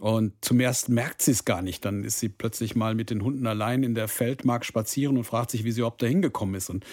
[0.00, 1.84] Und zum ersten merkt sie es gar nicht.
[1.84, 5.50] Dann ist sie plötzlich mal mit den Hunden allein in der Feldmark spazieren und fragt
[5.50, 6.68] sich, wie sie überhaupt da hingekommen ist.
[6.68, 6.84] Und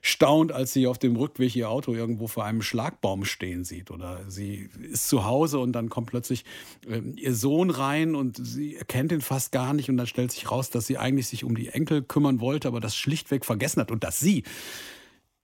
[0.00, 3.90] staunt, als sie auf dem Rückweg ihr Auto irgendwo vor einem Schlagbaum stehen sieht.
[3.90, 6.44] Oder sie ist zu Hause und dann kommt plötzlich
[6.88, 9.88] äh, ihr Sohn rein und sie erkennt ihn fast gar nicht.
[9.88, 12.80] Und dann stellt sich raus, dass sie eigentlich sich um die Enkel kümmern wollte, aber
[12.80, 13.90] das schlichtweg vergessen hat.
[13.90, 14.44] Und dass sie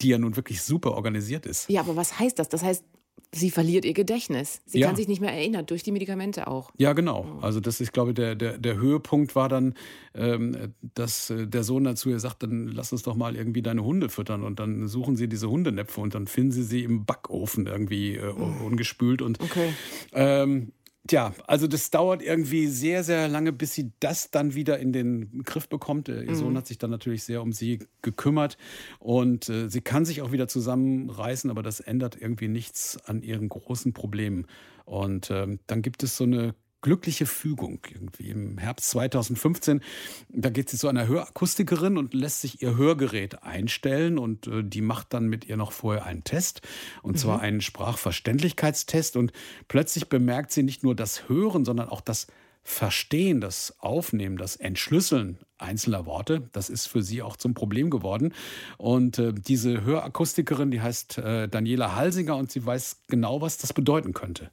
[0.02, 1.70] die ja nun wirklich super organisiert ist.
[1.70, 2.48] Ja, aber was heißt das?
[2.48, 2.84] Das heißt,
[3.32, 4.60] sie verliert ihr Gedächtnis.
[4.66, 4.86] Sie ja.
[4.86, 6.70] kann sich nicht mehr erinnern, durch die Medikamente auch.
[6.78, 7.38] Ja, genau.
[7.40, 9.74] Also das ist, glaube ich, der, der, der Höhepunkt war dann,
[10.14, 13.84] ähm, dass äh, der Sohn dazu ihr sagt, dann lass uns doch mal irgendwie deine
[13.84, 14.42] Hunde füttern.
[14.42, 18.30] Und dann suchen sie diese Hundenäpfe und dann finden sie sie im Backofen irgendwie äh,
[18.30, 19.22] ungespült.
[19.22, 19.72] Und okay.
[20.12, 20.72] ähm,
[21.06, 25.42] Tja, also das dauert irgendwie sehr, sehr lange, bis sie das dann wieder in den
[25.44, 26.08] Griff bekommt.
[26.08, 26.34] Ihr mhm.
[26.34, 28.56] Sohn hat sich dann natürlich sehr um sie gekümmert
[28.98, 33.48] und äh, sie kann sich auch wieder zusammenreißen, aber das ändert irgendwie nichts an ihren
[33.48, 34.46] großen Problemen.
[34.84, 38.30] Und ähm, dann gibt es so eine glückliche Fügung irgendwie.
[38.30, 39.80] Im Herbst 2015,
[40.28, 44.82] da geht sie zu einer Hörakustikerin und lässt sich ihr Hörgerät einstellen und äh, die
[44.82, 46.62] macht dann mit ihr noch vorher einen Test
[47.02, 47.18] und mhm.
[47.18, 49.32] zwar einen Sprachverständlichkeitstest und
[49.68, 52.26] plötzlich bemerkt sie nicht nur das Hören, sondern auch das
[52.62, 58.34] Verstehen, das Aufnehmen, das Entschlüsseln einzelner Worte, das ist für sie auch zum Problem geworden.
[58.76, 63.72] Und äh, diese Hörakustikerin, die heißt äh, Daniela Halsinger und sie weiß genau, was das
[63.72, 64.50] bedeuten könnte.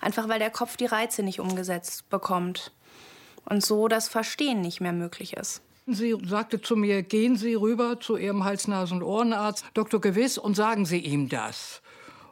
[0.00, 2.72] Einfach weil der Kopf die Reize nicht umgesetzt bekommt.
[3.46, 5.60] und so das Verstehen nicht mehr möglich ist.
[5.86, 10.00] Sie sagte zu mir, gehen Sie rüber zu Ihrem Hals-, Nasen- und Ohrenarzt, Dr.
[10.00, 11.82] Gewiss, und sagen Sie ihm das.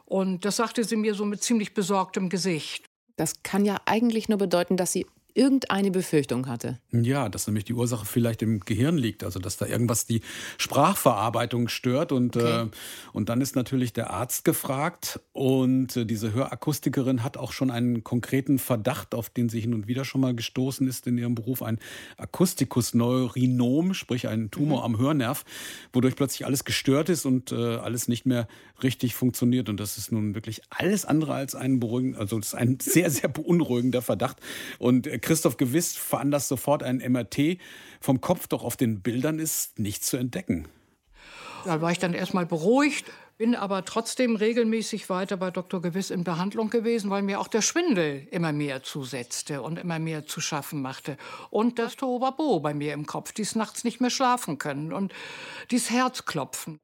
[0.05, 2.85] Und das sagte sie mir so mit ziemlich besorgtem Gesicht.
[3.15, 6.79] Das kann ja eigentlich nur bedeuten, dass sie irgendeine Befürchtung hatte.
[6.91, 10.21] Ja, dass nämlich die Ursache vielleicht im Gehirn liegt, also dass da irgendwas die
[10.57, 12.11] Sprachverarbeitung stört.
[12.11, 12.63] Und, okay.
[12.63, 12.67] äh,
[13.13, 15.19] und dann ist natürlich der Arzt gefragt.
[15.31, 19.87] Und äh, diese Hörakustikerin hat auch schon einen konkreten Verdacht, auf den sie hin und
[19.87, 21.79] wieder schon mal gestoßen ist in ihrem Beruf, ein
[22.17, 24.95] Akustikus-Neurinom, sprich ein Tumor mhm.
[24.95, 25.45] am Hörnerv,
[25.91, 28.47] wodurch plötzlich alles gestört ist und äh, alles nicht mehr
[28.83, 29.69] richtig funktioniert.
[29.69, 33.09] Und das ist nun wirklich alles andere als ein beruhigend, also das ist ein sehr,
[33.09, 34.37] sehr beunruhigender Verdacht.
[34.77, 37.57] Und äh, Christoph Gewiss veranlasst sofort ein MRT.
[37.99, 40.67] Vom Kopf doch auf den Bildern ist nichts zu entdecken.
[41.65, 43.05] Da war ich dann erstmal beruhigt,
[43.37, 45.81] bin aber trotzdem regelmäßig weiter bei Dr.
[45.81, 50.25] Gewiss in Behandlung gewesen, weil mir auch der Schwindel immer mehr zusetzte und immer mehr
[50.25, 51.17] zu schaffen machte.
[51.49, 55.13] Und das Tohuwabo bei mir im Kopf, dies nachts nicht mehr schlafen können und
[55.71, 56.79] dies Herzklopfen.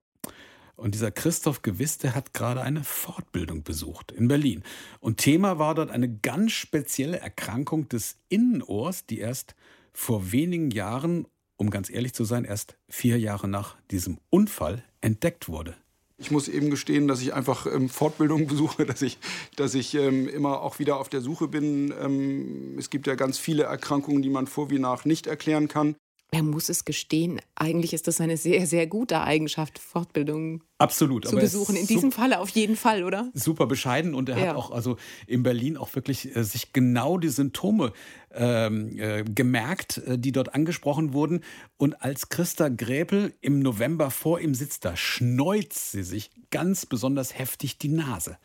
[0.80, 4.64] Und dieser Christoph Gewiss, der hat gerade eine Fortbildung besucht in Berlin.
[5.02, 9.56] Und Thema war dort eine ganz spezielle Erkrankung des Innenohrs, die erst
[9.94, 15.50] vor wenigen Jahren, um ganz ehrlich zu sein, erst vier Jahre nach diesem Unfall entdeckt
[15.50, 15.76] wurde.
[16.18, 19.18] Ich muss eben gestehen, dass ich einfach ähm, Fortbildungen besuche, dass ich,
[19.58, 21.94] dass ich ähm, immer auch wieder auf der Suche bin.
[22.02, 25.96] Ähm, es gibt ja ganz viele Erkrankungen, die man vor wie nach nicht erklären kann.
[26.32, 31.36] Er muss es gestehen, eigentlich ist das eine sehr, sehr gute Eigenschaft, Fortbildungen Absolut, zu
[31.36, 31.76] besuchen.
[31.76, 33.32] In diesem Falle auf jeden Fall, oder?
[33.34, 34.48] Super bescheiden und er ja.
[34.50, 37.94] hat auch also in Berlin auch wirklich äh, sich genau die Symptome
[38.32, 41.44] ähm, äh, gemerkt, äh, die dort angesprochen wurden.
[41.78, 47.38] Und als Christa Gräpel im November vor ihm sitzt, da schneuzt sie sich ganz besonders
[47.38, 48.38] heftig die Nase.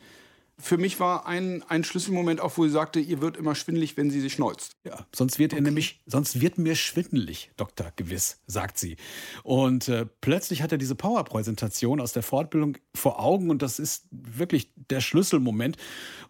[0.57, 4.09] Für mich war ein, ein Schlüsselmoment auch, wo sie sagte, ihr wird immer schwindelig, wenn
[4.09, 4.77] sie sich schneuzt.
[4.85, 5.59] Ja, sonst wird okay.
[5.59, 8.95] er nämlich, sonst wird mir schwindelig, Doktor, gewiss, sagt sie.
[9.43, 14.07] Und äh, plötzlich hat er diese Powerpräsentation aus der Fortbildung vor Augen und das ist
[14.11, 15.75] wirklich der Schlüsselmoment.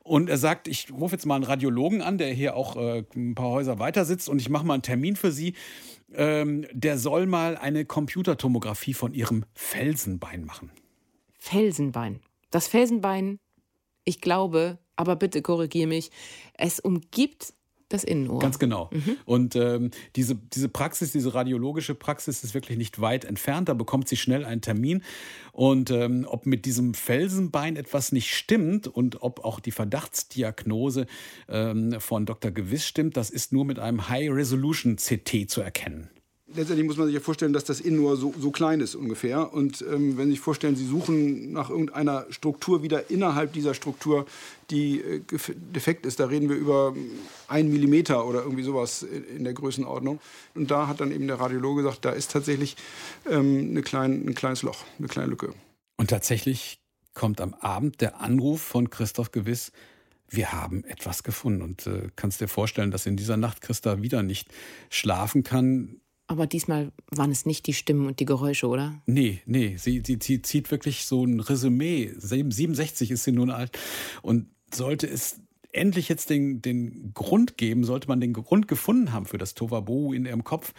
[0.04, 3.36] Und er sagt, ich rufe jetzt mal einen Radiologen an, der hier auch äh, ein
[3.36, 5.54] paar Häuser weiter sitzt und ich mache mal einen Termin für Sie.
[6.14, 10.72] Ähm, der soll mal eine Computertomographie von Ihrem Felsenbein machen.
[11.38, 12.22] Felsenbein.
[12.50, 13.40] Das Felsenbein
[14.06, 16.12] ich glaube, aber bitte korrigiere mich,
[16.54, 17.54] es umgibt
[17.90, 18.40] das Innenohr.
[18.40, 18.90] Ganz genau.
[18.92, 19.18] Mhm.
[19.26, 23.70] Und ähm, diese, diese Praxis, diese radiologische Praxis ist wirklich nicht weit entfernt.
[23.70, 25.04] Da bekommt sie schnell einen Termin.
[25.52, 31.06] Und ähm, ob mit diesem Felsenbein etwas nicht stimmt und ob auch die Verdachtsdiagnose
[31.48, 32.52] ähm, von Dr.
[32.52, 36.10] Gewiss stimmt, das ist nur mit einem High-Resolution-CT zu erkennen
[36.56, 39.54] letztendlich muss man sich ja vorstellen, dass das Innenohr so, so klein ist ungefähr.
[39.54, 44.26] Und ähm, wenn Sie sich vorstellen, Sie suchen nach irgendeiner Struktur wieder innerhalb dieser Struktur,
[44.72, 45.22] die äh,
[45.74, 46.96] defekt ist, da reden wir über
[47.48, 50.20] ein Millimeter oder irgendwie sowas in der Größenordnung.
[50.54, 52.76] Und da hat dann eben der Radiologe gesagt, da ist tatsächlich
[53.30, 55.54] ähm, eine klein, ein kleines Loch, eine kleine Lücke.
[55.98, 56.80] Und tatsächlich
[57.14, 59.72] kommt am Abend der Anruf von Christoph Gewiss,
[60.28, 61.62] wir haben etwas gefunden.
[61.62, 64.50] Und äh, kannst dir vorstellen, dass in dieser Nacht Christa wieder nicht
[64.90, 66.02] schlafen kann.
[66.28, 69.02] Aber diesmal waren es nicht die Stimmen und die Geräusche, oder?
[69.06, 69.76] Nee, nee.
[69.78, 72.12] Sie, sie, sie zieht wirklich so ein Resümee.
[72.18, 73.78] 67 ist sie nun alt.
[74.24, 75.40] Und sollte es
[75.72, 80.14] endlich jetzt den, den Grund geben, sollte man den Grund gefunden haben für das Tovabu
[80.14, 80.74] in ihrem Kopf,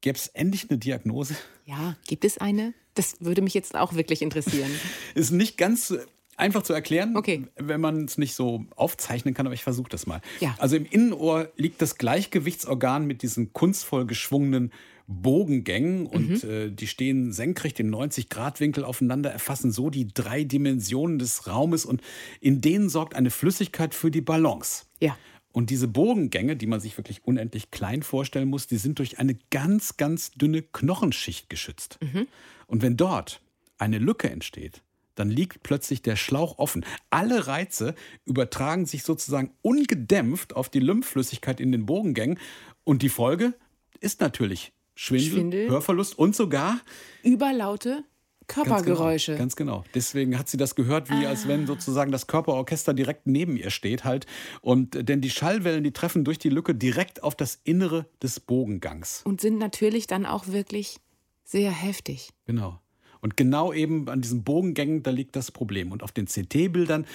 [0.00, 1.36] gäbe es endlich eine Diagnose?
[1.64, 2.74] Ja, gibt es eine?
[2.94, 4.70] Das würde mich jetzt auch wirklich interessieren.
[5.14, 5.94] ist nicht ganz
[6.42, 7.44] einfach zu erklären, okay.
[7.56, 10.20] wenn man es nicht so aufzeichnen kann, aber ich versuche das mal.
[10.40, 10.54] Ja.
[10.58, 14.72] Also im Innenohr liegt das Gleichgewichtsorgan mit diesen kunstvoll geschwungenen
[15.06, 16.50] Bogengängen und mhm.
[16.50, 22.02] äh, die stehen senkrecht im 90-Grad-Winkel aufeinander, erfassen so die drei Dimensionen des Raumes und
[22.40, 24.86] in denen sorgt eine Flüssigkeit für die Balance.
[25.00, 25.16] Ja.
[25.52, 29.36] Und diese Bogengänge, die man sich wirklich unendlich klein vorstellen muss, die sind durch eine
[29.50, 31.98] ganz, ganz dünne Knochenschicht geschützt.
[32.00, 32.26] Mhm.
[32.66, 33.42] Und wenn dort
[33.76, 34.82] eine Lücke entsteht,
[35.14, 36.84] dann liegt plötzlich der Schlauch offen.
[37.10, 37.94] Alle Reize
[38.24, 42.38] übertragen sich sozusagen ungedämpft auf die Lymphflüssigkeit in den Bogengängen
[42.84, 43.54] und die Folge
[44.00, 45.70] ist natürlich Schwindel, Schwindel.
[45.70, 46.80] Hörverlust und sogar
[47.22, 48.04] überlaute
[48.46, 49.36] Körpergeräusche.
[49.36, 49.94] Ganz genau, ganz genau.
[49.94, 51.30] Deswegen hat sie das gehört, wie ah.
[51.30, 54.26] als wenn sozusagen das Körperorchester direkt neben ihr steht halt.
[54.60, 58.40] Und äh, denn die Schallwellen, die treffen durch die Lücke direkt auf das Innere des
[58.40, 59.22] Bogengangs.
[59.24, 60.98] Und sind natürlich dann auch wirklich
[61.44, 62.30] sehr heftig.
[62.46, 62.80] Genau.
[63.22, 65.92] Und genau eben an diesen Bogengängen, da liegt das Problem.
[65.92, 67.06] Und auf den CT-Bildern,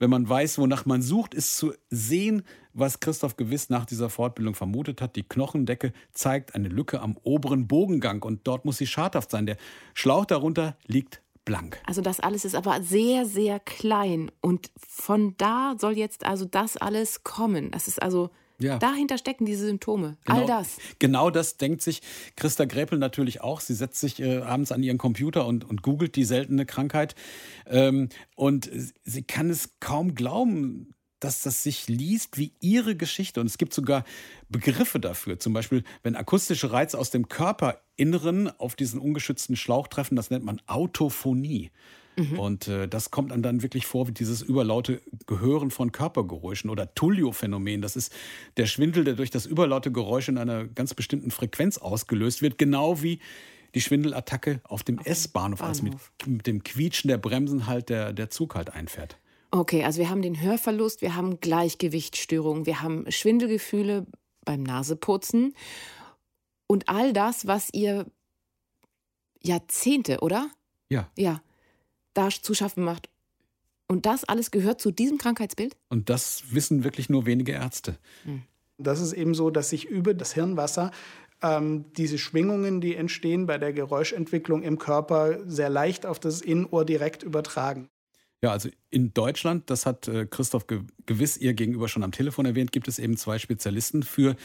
[0.00, 2.42] wenn man weiß, wonach man sucht, ist zu sehen,
[2.74, 5.14] was Christoph Gewiss nach dieser Fortbildung vermutet hat.
[5.14, 9.46] Die Knochendecke zeigt eine Lücke am oberen Bogengang und dort muss sie schadhaft sein.
[9.46, 9.56] Der
[9.94, 11.80] Schlauch darunter liegt blank.
[11.86, 16.76] Also das alles ist aber sehr, sehr klein und von da soll jetzt also das
[16.76, 17.70] alles kommen.
[17.70, 18.30] Das ist also
[18.62, 18.78] Ja.
[18.78, 20.16] Dahinter stecken diese Symptome.
[20.24, 20.78] Genau, All das.
[20.98, 22.02] Genau das denkt sich
[22.36, 23.60] Christa Gräpel natürlich auch.
[23.60, 27.14] Sie setzt sich äh, abends an ihren Computer und, und googelt die seltene Krankheit.
[27.66, 28.70] Ähm, und
[29.04, 33.40] sie kann es kaum glauben, dass das sich liest wie ihre Geschichte.
[33.40, 34.04] Und es gibt sogar
[34.48, 35.38] Begriffe dafür.
[35.38, 40.44] Zum Beispiel, wenn akustische Reize aus dem Körperinneren auf diesen ungeschützten Schlauch treffen, das nennt
[40.44, 41.70] man Autophonie.
[42.16, 42.38] Mhm.
[42.38, 46.94] Und äh, das kommt dann, dann wirklich vor wie dieses überlaute Gehören von Körpergeräuschen oder
[46.94, 47.80] Tullio-Phänomen.
[47.80, 48.12] Das ist
[48.56, 53.02] der Schwindel, der durch das überlaute Geräusch in einer ganz bestimmten Frequenz ausgelöst wird, genau
[53.02, 53.20] wie
[53.74, 55.94] die Schwindelattacke auf dem S-Bahnhof, als mit,
[56.26, 59.16] mit, dem Quietschen der Bremsen halt der, der Zug halt einfährt.
[59.50, 64.06] Okay, also wir haben den Hörverlust, wir haben Gleichgewichtsstörungen, wir haben Schwindelgefühle
[64.44, 65.54] beim Naseputzen
[66.66, 68.06] und all das, was ihr
[69.42, 70.50] Jahrzehnte, oder?
[70.90, 71.10] Ja.
[71.16, 71.40] Ja
[72.14, 73.08] da zu schaffen macht.
[73.88, 75.76] Und das alles gehört zu diesem Krankheitsbild?
[75.88, 77.98] Und das wissen wirklich nur wenige Ärzte.
[78.24, 78.42] Hm.
[78.78, 80.90] Das ist eben so, dass sich über das Hirnwasser
[81.42, 86.84] ähm, diese Schwingungen, die entstehen bei der Geräuschentwicklung im Körper, sehr leicht auf das Innenohr
[86.84, 87.88] direkt übertragen.
[88.42, 90.66] Ja, also in Deutschland, das hat äh, Christoph
[91.06, 94.36] gewiss ihr gegenüber schon am Telefon erwähnt, gibt es eben zwei Spezialisten für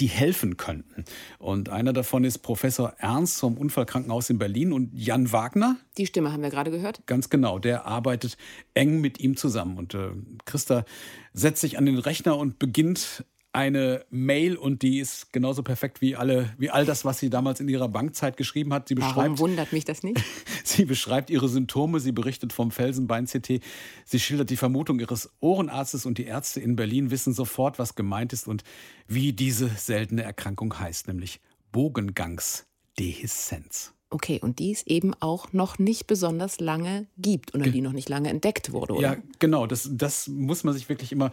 [0.00, 1.04] die helfen könnten.
[1.38, 5.76] Und einer davon ist Professor Ernst vom Unfallkrankenhaus in Berlin und Jan Wagner.
[5.98, 7.06] Die Stimme haben wir gerade gehört.
[7.06, 8.36] Ganz genau, der arbeitet
[8.74, 9.78] eng mit ihm zusammen.
[9.78, 10.10] Und äh,
[10.44, 10.84] Christa
[11.32, 16.16] setzt sich an den Rechner und beginnt eine Mail und die ist genauso perfekt wie
[16.16, 18.88] alle, wie all das, was sie damals in ihrer Bankzeit geschrieben hat.
[18.88, 20.20] Sie beschreibt, Warum wundert mich das nicht?
[20.64, 23.60] sie beschreibt ihre Symptome, sie berichtet vom Felsenbein-CT,
[24.04, 28.32] sie schildert die Vermutung ihres Ohrenarztes und die Ärzte in Berlin wissen sofort, was gemeint
[28.32, 28.64] ist und
[29.06, 31.40] wie diese seltene Erkrankung heißt, nämlich
[31.70, 33.93] Bogengangsdehiszenz.
[34.14, 38.08] Okay, und die es eben auch noch nicht besonders lange gibt oder die noch nicht
[38.08, 39.02] lange entdeckt wurde, oder?
[39.02, 39.66] Ja, genau.
[39.66, 41.32] Das, das muss man sich wirklich immer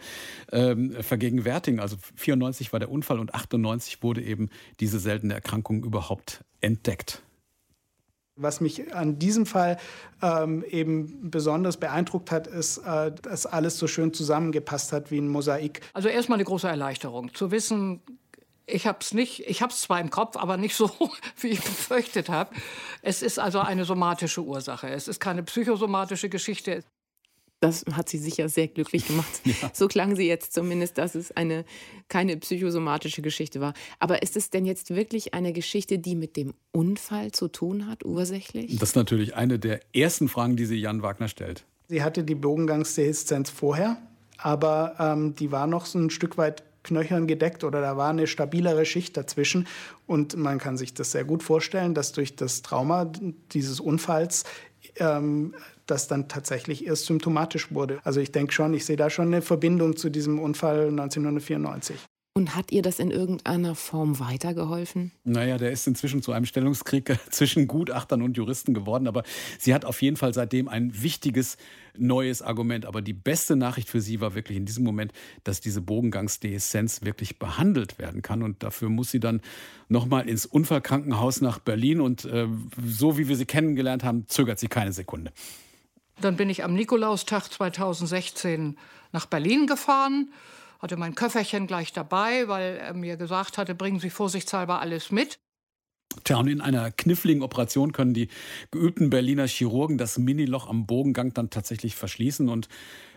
[0.50, 1.78] ähm, vergegenwärtigen.
[1.78, 7.22] Also 94 war der Unfall und 98 wurde eben diese seltene Erkrankung überhaupt entdeckt.
[8.34, 9.76] Was mich an diesem Fall
[10.20, 15.28] ähm, eben besonders beeindruckt hat, ist, äh, dass alles so schön zusammengepasst hat wie ein
[15.28, 15.82] Mosaik.
[15.92, 18.00] Also erstmal eine große Erleichterung, zu wissen,
[18.66, 20.90] ich habe es nicht, ich habe es zwar im Kopf, aber nicht so,
[21.40, 22.54] wie ich befürchtet habe.
[23.02, 24.88] Es ist also eine somatische Ursache.
[24.88, 26.84] Es ist keine psychosomatische Geschichte.
[27.60, 29.28] Das hat sie sicher sehr glücklich gemacht.
[29.44, 29.70] Ja.
[29.72, 31.64] So klang sie jetzt zumindest, dass es eine
[32.08, 33.74] keine psychosomatische Geschichte war.
[33.98, 38.04] Aber ist es denn jetzt wirklich eine Geschichte, die mit dem Unfall zu tun hat,
[38.04, 38.78] ursächlich?
[38.78, 41.64] Das ist natürlich eine der ersten Fragen, die sie Jan Wagner stellt.
[41.88, 43.98] Sie hatte die Bogengangsdehiszenz vorher,
[44.38, 48.26] aber ähm, die war noch so ein Stück weit knöchern gedeckt oder da war eine
[48.26, 49.66] stabilere Schicht dazwischen.
[50.06, 53.10] Und man kann sich das sehr gut vorstellen, dass durch das Trauma
[53.52, 54.44] dieses Unfalls
[54.96, 55.54] ähm,
[55.86, 58.00] das dann tatsächlich erst symptomatisch wurde.
[58.04, 61.96] Also ich denke schon, ich sehe da schon eine Verbindung zu diesem Unfall 1994.
[62.34, 65.12] Und hat ihr das in irgendeiner Form weitergeholfen?
[65.22, 69.06] Naja, der ist inzwischen zu einem Stellungskrieg zwischen Gutachtern und Juristen geworden.
[69.06, 69.22] Aber
[69.58, 71.58] sie hat auf jeden Fall seitdem ein wichtiges
[71.94, 72.86] neues Argument.
[72.86, 75.12] Aber die beste Nachricht für sie war wirklich in diesem Moment,
[75.44, 78.42] dass diese Bogengangsdeeszenz wirklich behandelt werden kann.
[78.42, 79.42] Und dafür muss sie dann
[79.90, 82.00] nochmal ins Unfallkrankenhaus nach Berlin.
[82.00, 82.48] Und äh,
[82.82, 85.32] so wie wir sie kennengelernt haben, zögert sie keine Sekunde.
[86.22, 88.78] Dann bin ich am Nikolaustag 2016
[89.12, 90.30] nach Berlin gefahren
[90.82, 95.38] hatte mein Köfferchen gleich dabei, weil er mir gesagt hatte, bringen Sie vorsichtshalber alles mit.
[96.24, 98.28] Tja, und in einer kniffligen Operation können die
[98.70, 102.68] geübten Berliner Chirurgen das Miniloch am Bogengang dann tatsächlich verschließen und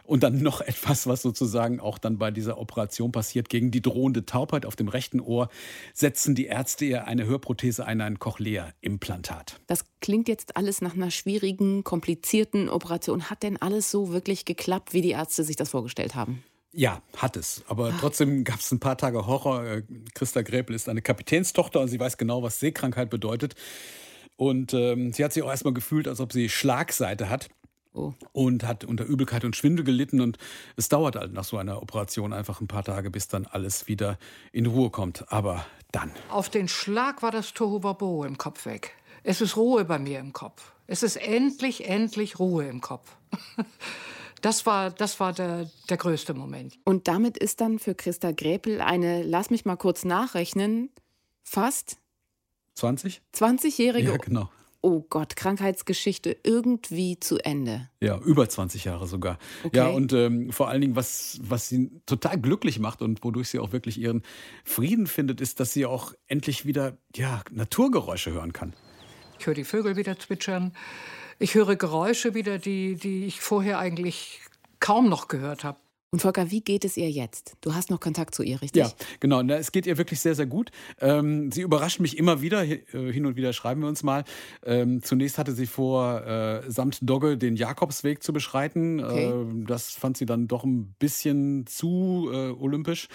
[0.08, 3.50] und dann noch etwas, was sozusagen auch dann bei dieser Operation passiert.
[3.50, 5.50] Gegen die drohende Taubheit auf dem rechten Ohr
[5.94, 9.60] setzen die Ärzte ihr eine Hörprothese ein, ein Cochlea-Implantat.
[9.66, 13.32] Das klingt jetzt alles nach einer schwierigen, komplizierten Operation.
[13.32, 16.44] Hat denn alles so wirklich geklappt, wie die Ärzte sich das vorgestellt haben?
[16.78, 17.64] Ja, hat es.
[17.70, 19.64] Aber trotzdem gab es ein paar Tage Horror.
[19.64, 19.84] Äh,
[20.14, 23.56] Christa Gräpel ist eine Kapitänstochter und sie weiß genau, was Seekrankheit bedeutet.
[24.36, 27.48] Und ähm, sie hat sich auch erstmal gefühlt, als ob sie Schlagseite hat.
[27.94, 28.14] Oh.
[28.34, 30.20] Und hat unter Übelkeit und Schwindel gelitten.
[30.20, 30.38] Und
[30.76, 34.20] es dauert halt nach so einer Operation einfach ein paar Tage, bis dann alles wieder
[34.52, 35.32] in Ruhe kommt.
[35.32, 36.12] Aber dann.
[36.30, 38.98] Auf den Schlag war das Tohuwabo im Kopf weg.
[39.24, 40.74] Es ist Ruhe bei mir im Kopf.
[40.88, 43.16] Es ist endlich, endlich Ruhe im Kopf.
[44.46, 46.78] Das war, das war der, der größte Moment.
[46.84, 50.92] Und damit ist dann für Christa Gräpel eine, lass mich mal kurz nachrechnen,
[51.42, 51.98] fast
[52.76, 53.24] 20?
[53.34, 54.52] 20-jährige ja, genau.
[54.82, 57.90] Oh Gott, Krankheitsgeschichte irgendwie zu Ende.
[58.02, 59.40] Ja, über 20 Jahre sogar.
[59.64, 59.78] Okay.
[59.78, 63.58] Ja, und ähm, vor allen Dingen, was, was sie total glücklich macht und wodurch sie
[63.58, 64.22] auch wirklich ihren
[64.64, 68.74] Frieden findet, ist, dass sie auch endlich wieder ja, Naturgeräusche hören kann.
[69.40, 70.72] Ich höre die Vögel wieder zwitschern.
[71.40, 74.42] Ich höre Geräusche wieder, die, die ich vorher eigentlich
[74.80, 75.78] kaum noch gehört habe.
[76.12, 77.58] Und Volker, wie geht es ihr jetzt?
[77.60, 78.84] Du hast noch Kontakt zu ihr, richtig?
[78.84, 79.42] Ja, genau.
[79.42, 80.72] Es geht ihr wirklich sehr, sehr gut.
[81.02, 82.64] Ähm, sie überrascht mich immer wieder.
[82.64, 84.24] Äh, hin und wieder schreiben wir uns mal.
[84.64, 89.04] Ähm, zunächst hatte sie vor, äh, samt Dogge den Jakobsweg zu beschreiten.
[89.04, 89.26] Okay.
[89.26, 93.10] Äh, das fand sie dann doch ein bisschen zu äh, olympisch.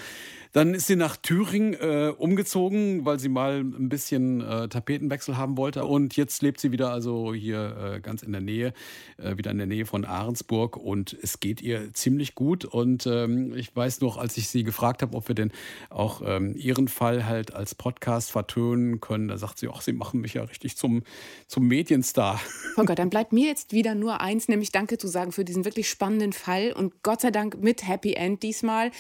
[0.53, 5.57] Dann ist sie nach Thüringen äh, umgezogen, weil sie mal ein bisschen äh, Tapetenwechsel haben
[5.57, 5.85] wollte.
[5.85, 8.73] Und jetzt lebt sie wieder also hier äh, ganz in der Nähe,
[9.19, 10.77] äh, wieder in der Nähe von Ahrensburg.
[10.77, 12.65] Und es geht ihr ziemlich gut.
[12.65, 15.53] Und ähm, ich weiß noch, als ich sie gefragt habe, ob wir denn
[15.89, 20.21] auch ähm, ihren Fall halt als Podcast vertönen können, da sagt sie, ach, sie machen
[20.21, 21.05] mich ja richtig zum,
[21.47, 22.41] zum Medienstar.
[22.75, 25.89] Volker, dann bleibt mir jetzt wieder nur eins, nämlich Danke zu sagen für diesen wirklich
[25.89, 26.73] spannenden Fall.
[26.73, 28.91] Und Gott sei Dank mit Happy End diesmal.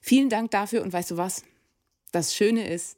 [0.00, 1.44] Vielen Dank dafür und weißt du was?
[2.12, 2.96] Das Schöne ist,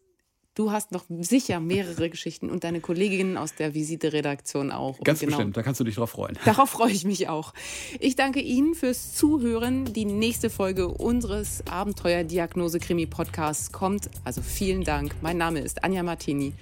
[0.54, 4.98] du hast noch sicher mehrere Geschichten und deine Kolleginnen aus der Visite-Redaktion auch.
[5.00, 6.38] Ganz genau, bestimmt, da kannst du dich drauf freuen.
[6.44, 7.52] Darauf freue ich mich auch.
[8.00, 9.92] Ich danke Ihnen fürs Zuhören.
[9.92, 14.08] Die nächste Folge unseres Abenteuer-Diagnose-Krimi-Podcasts kommt.
[14.24, 15.14] Also vielen Dank.
[15.20, 16.52] Mein Name ist Anja Martini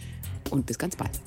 [0.50, 1.20] und bis ganz bald.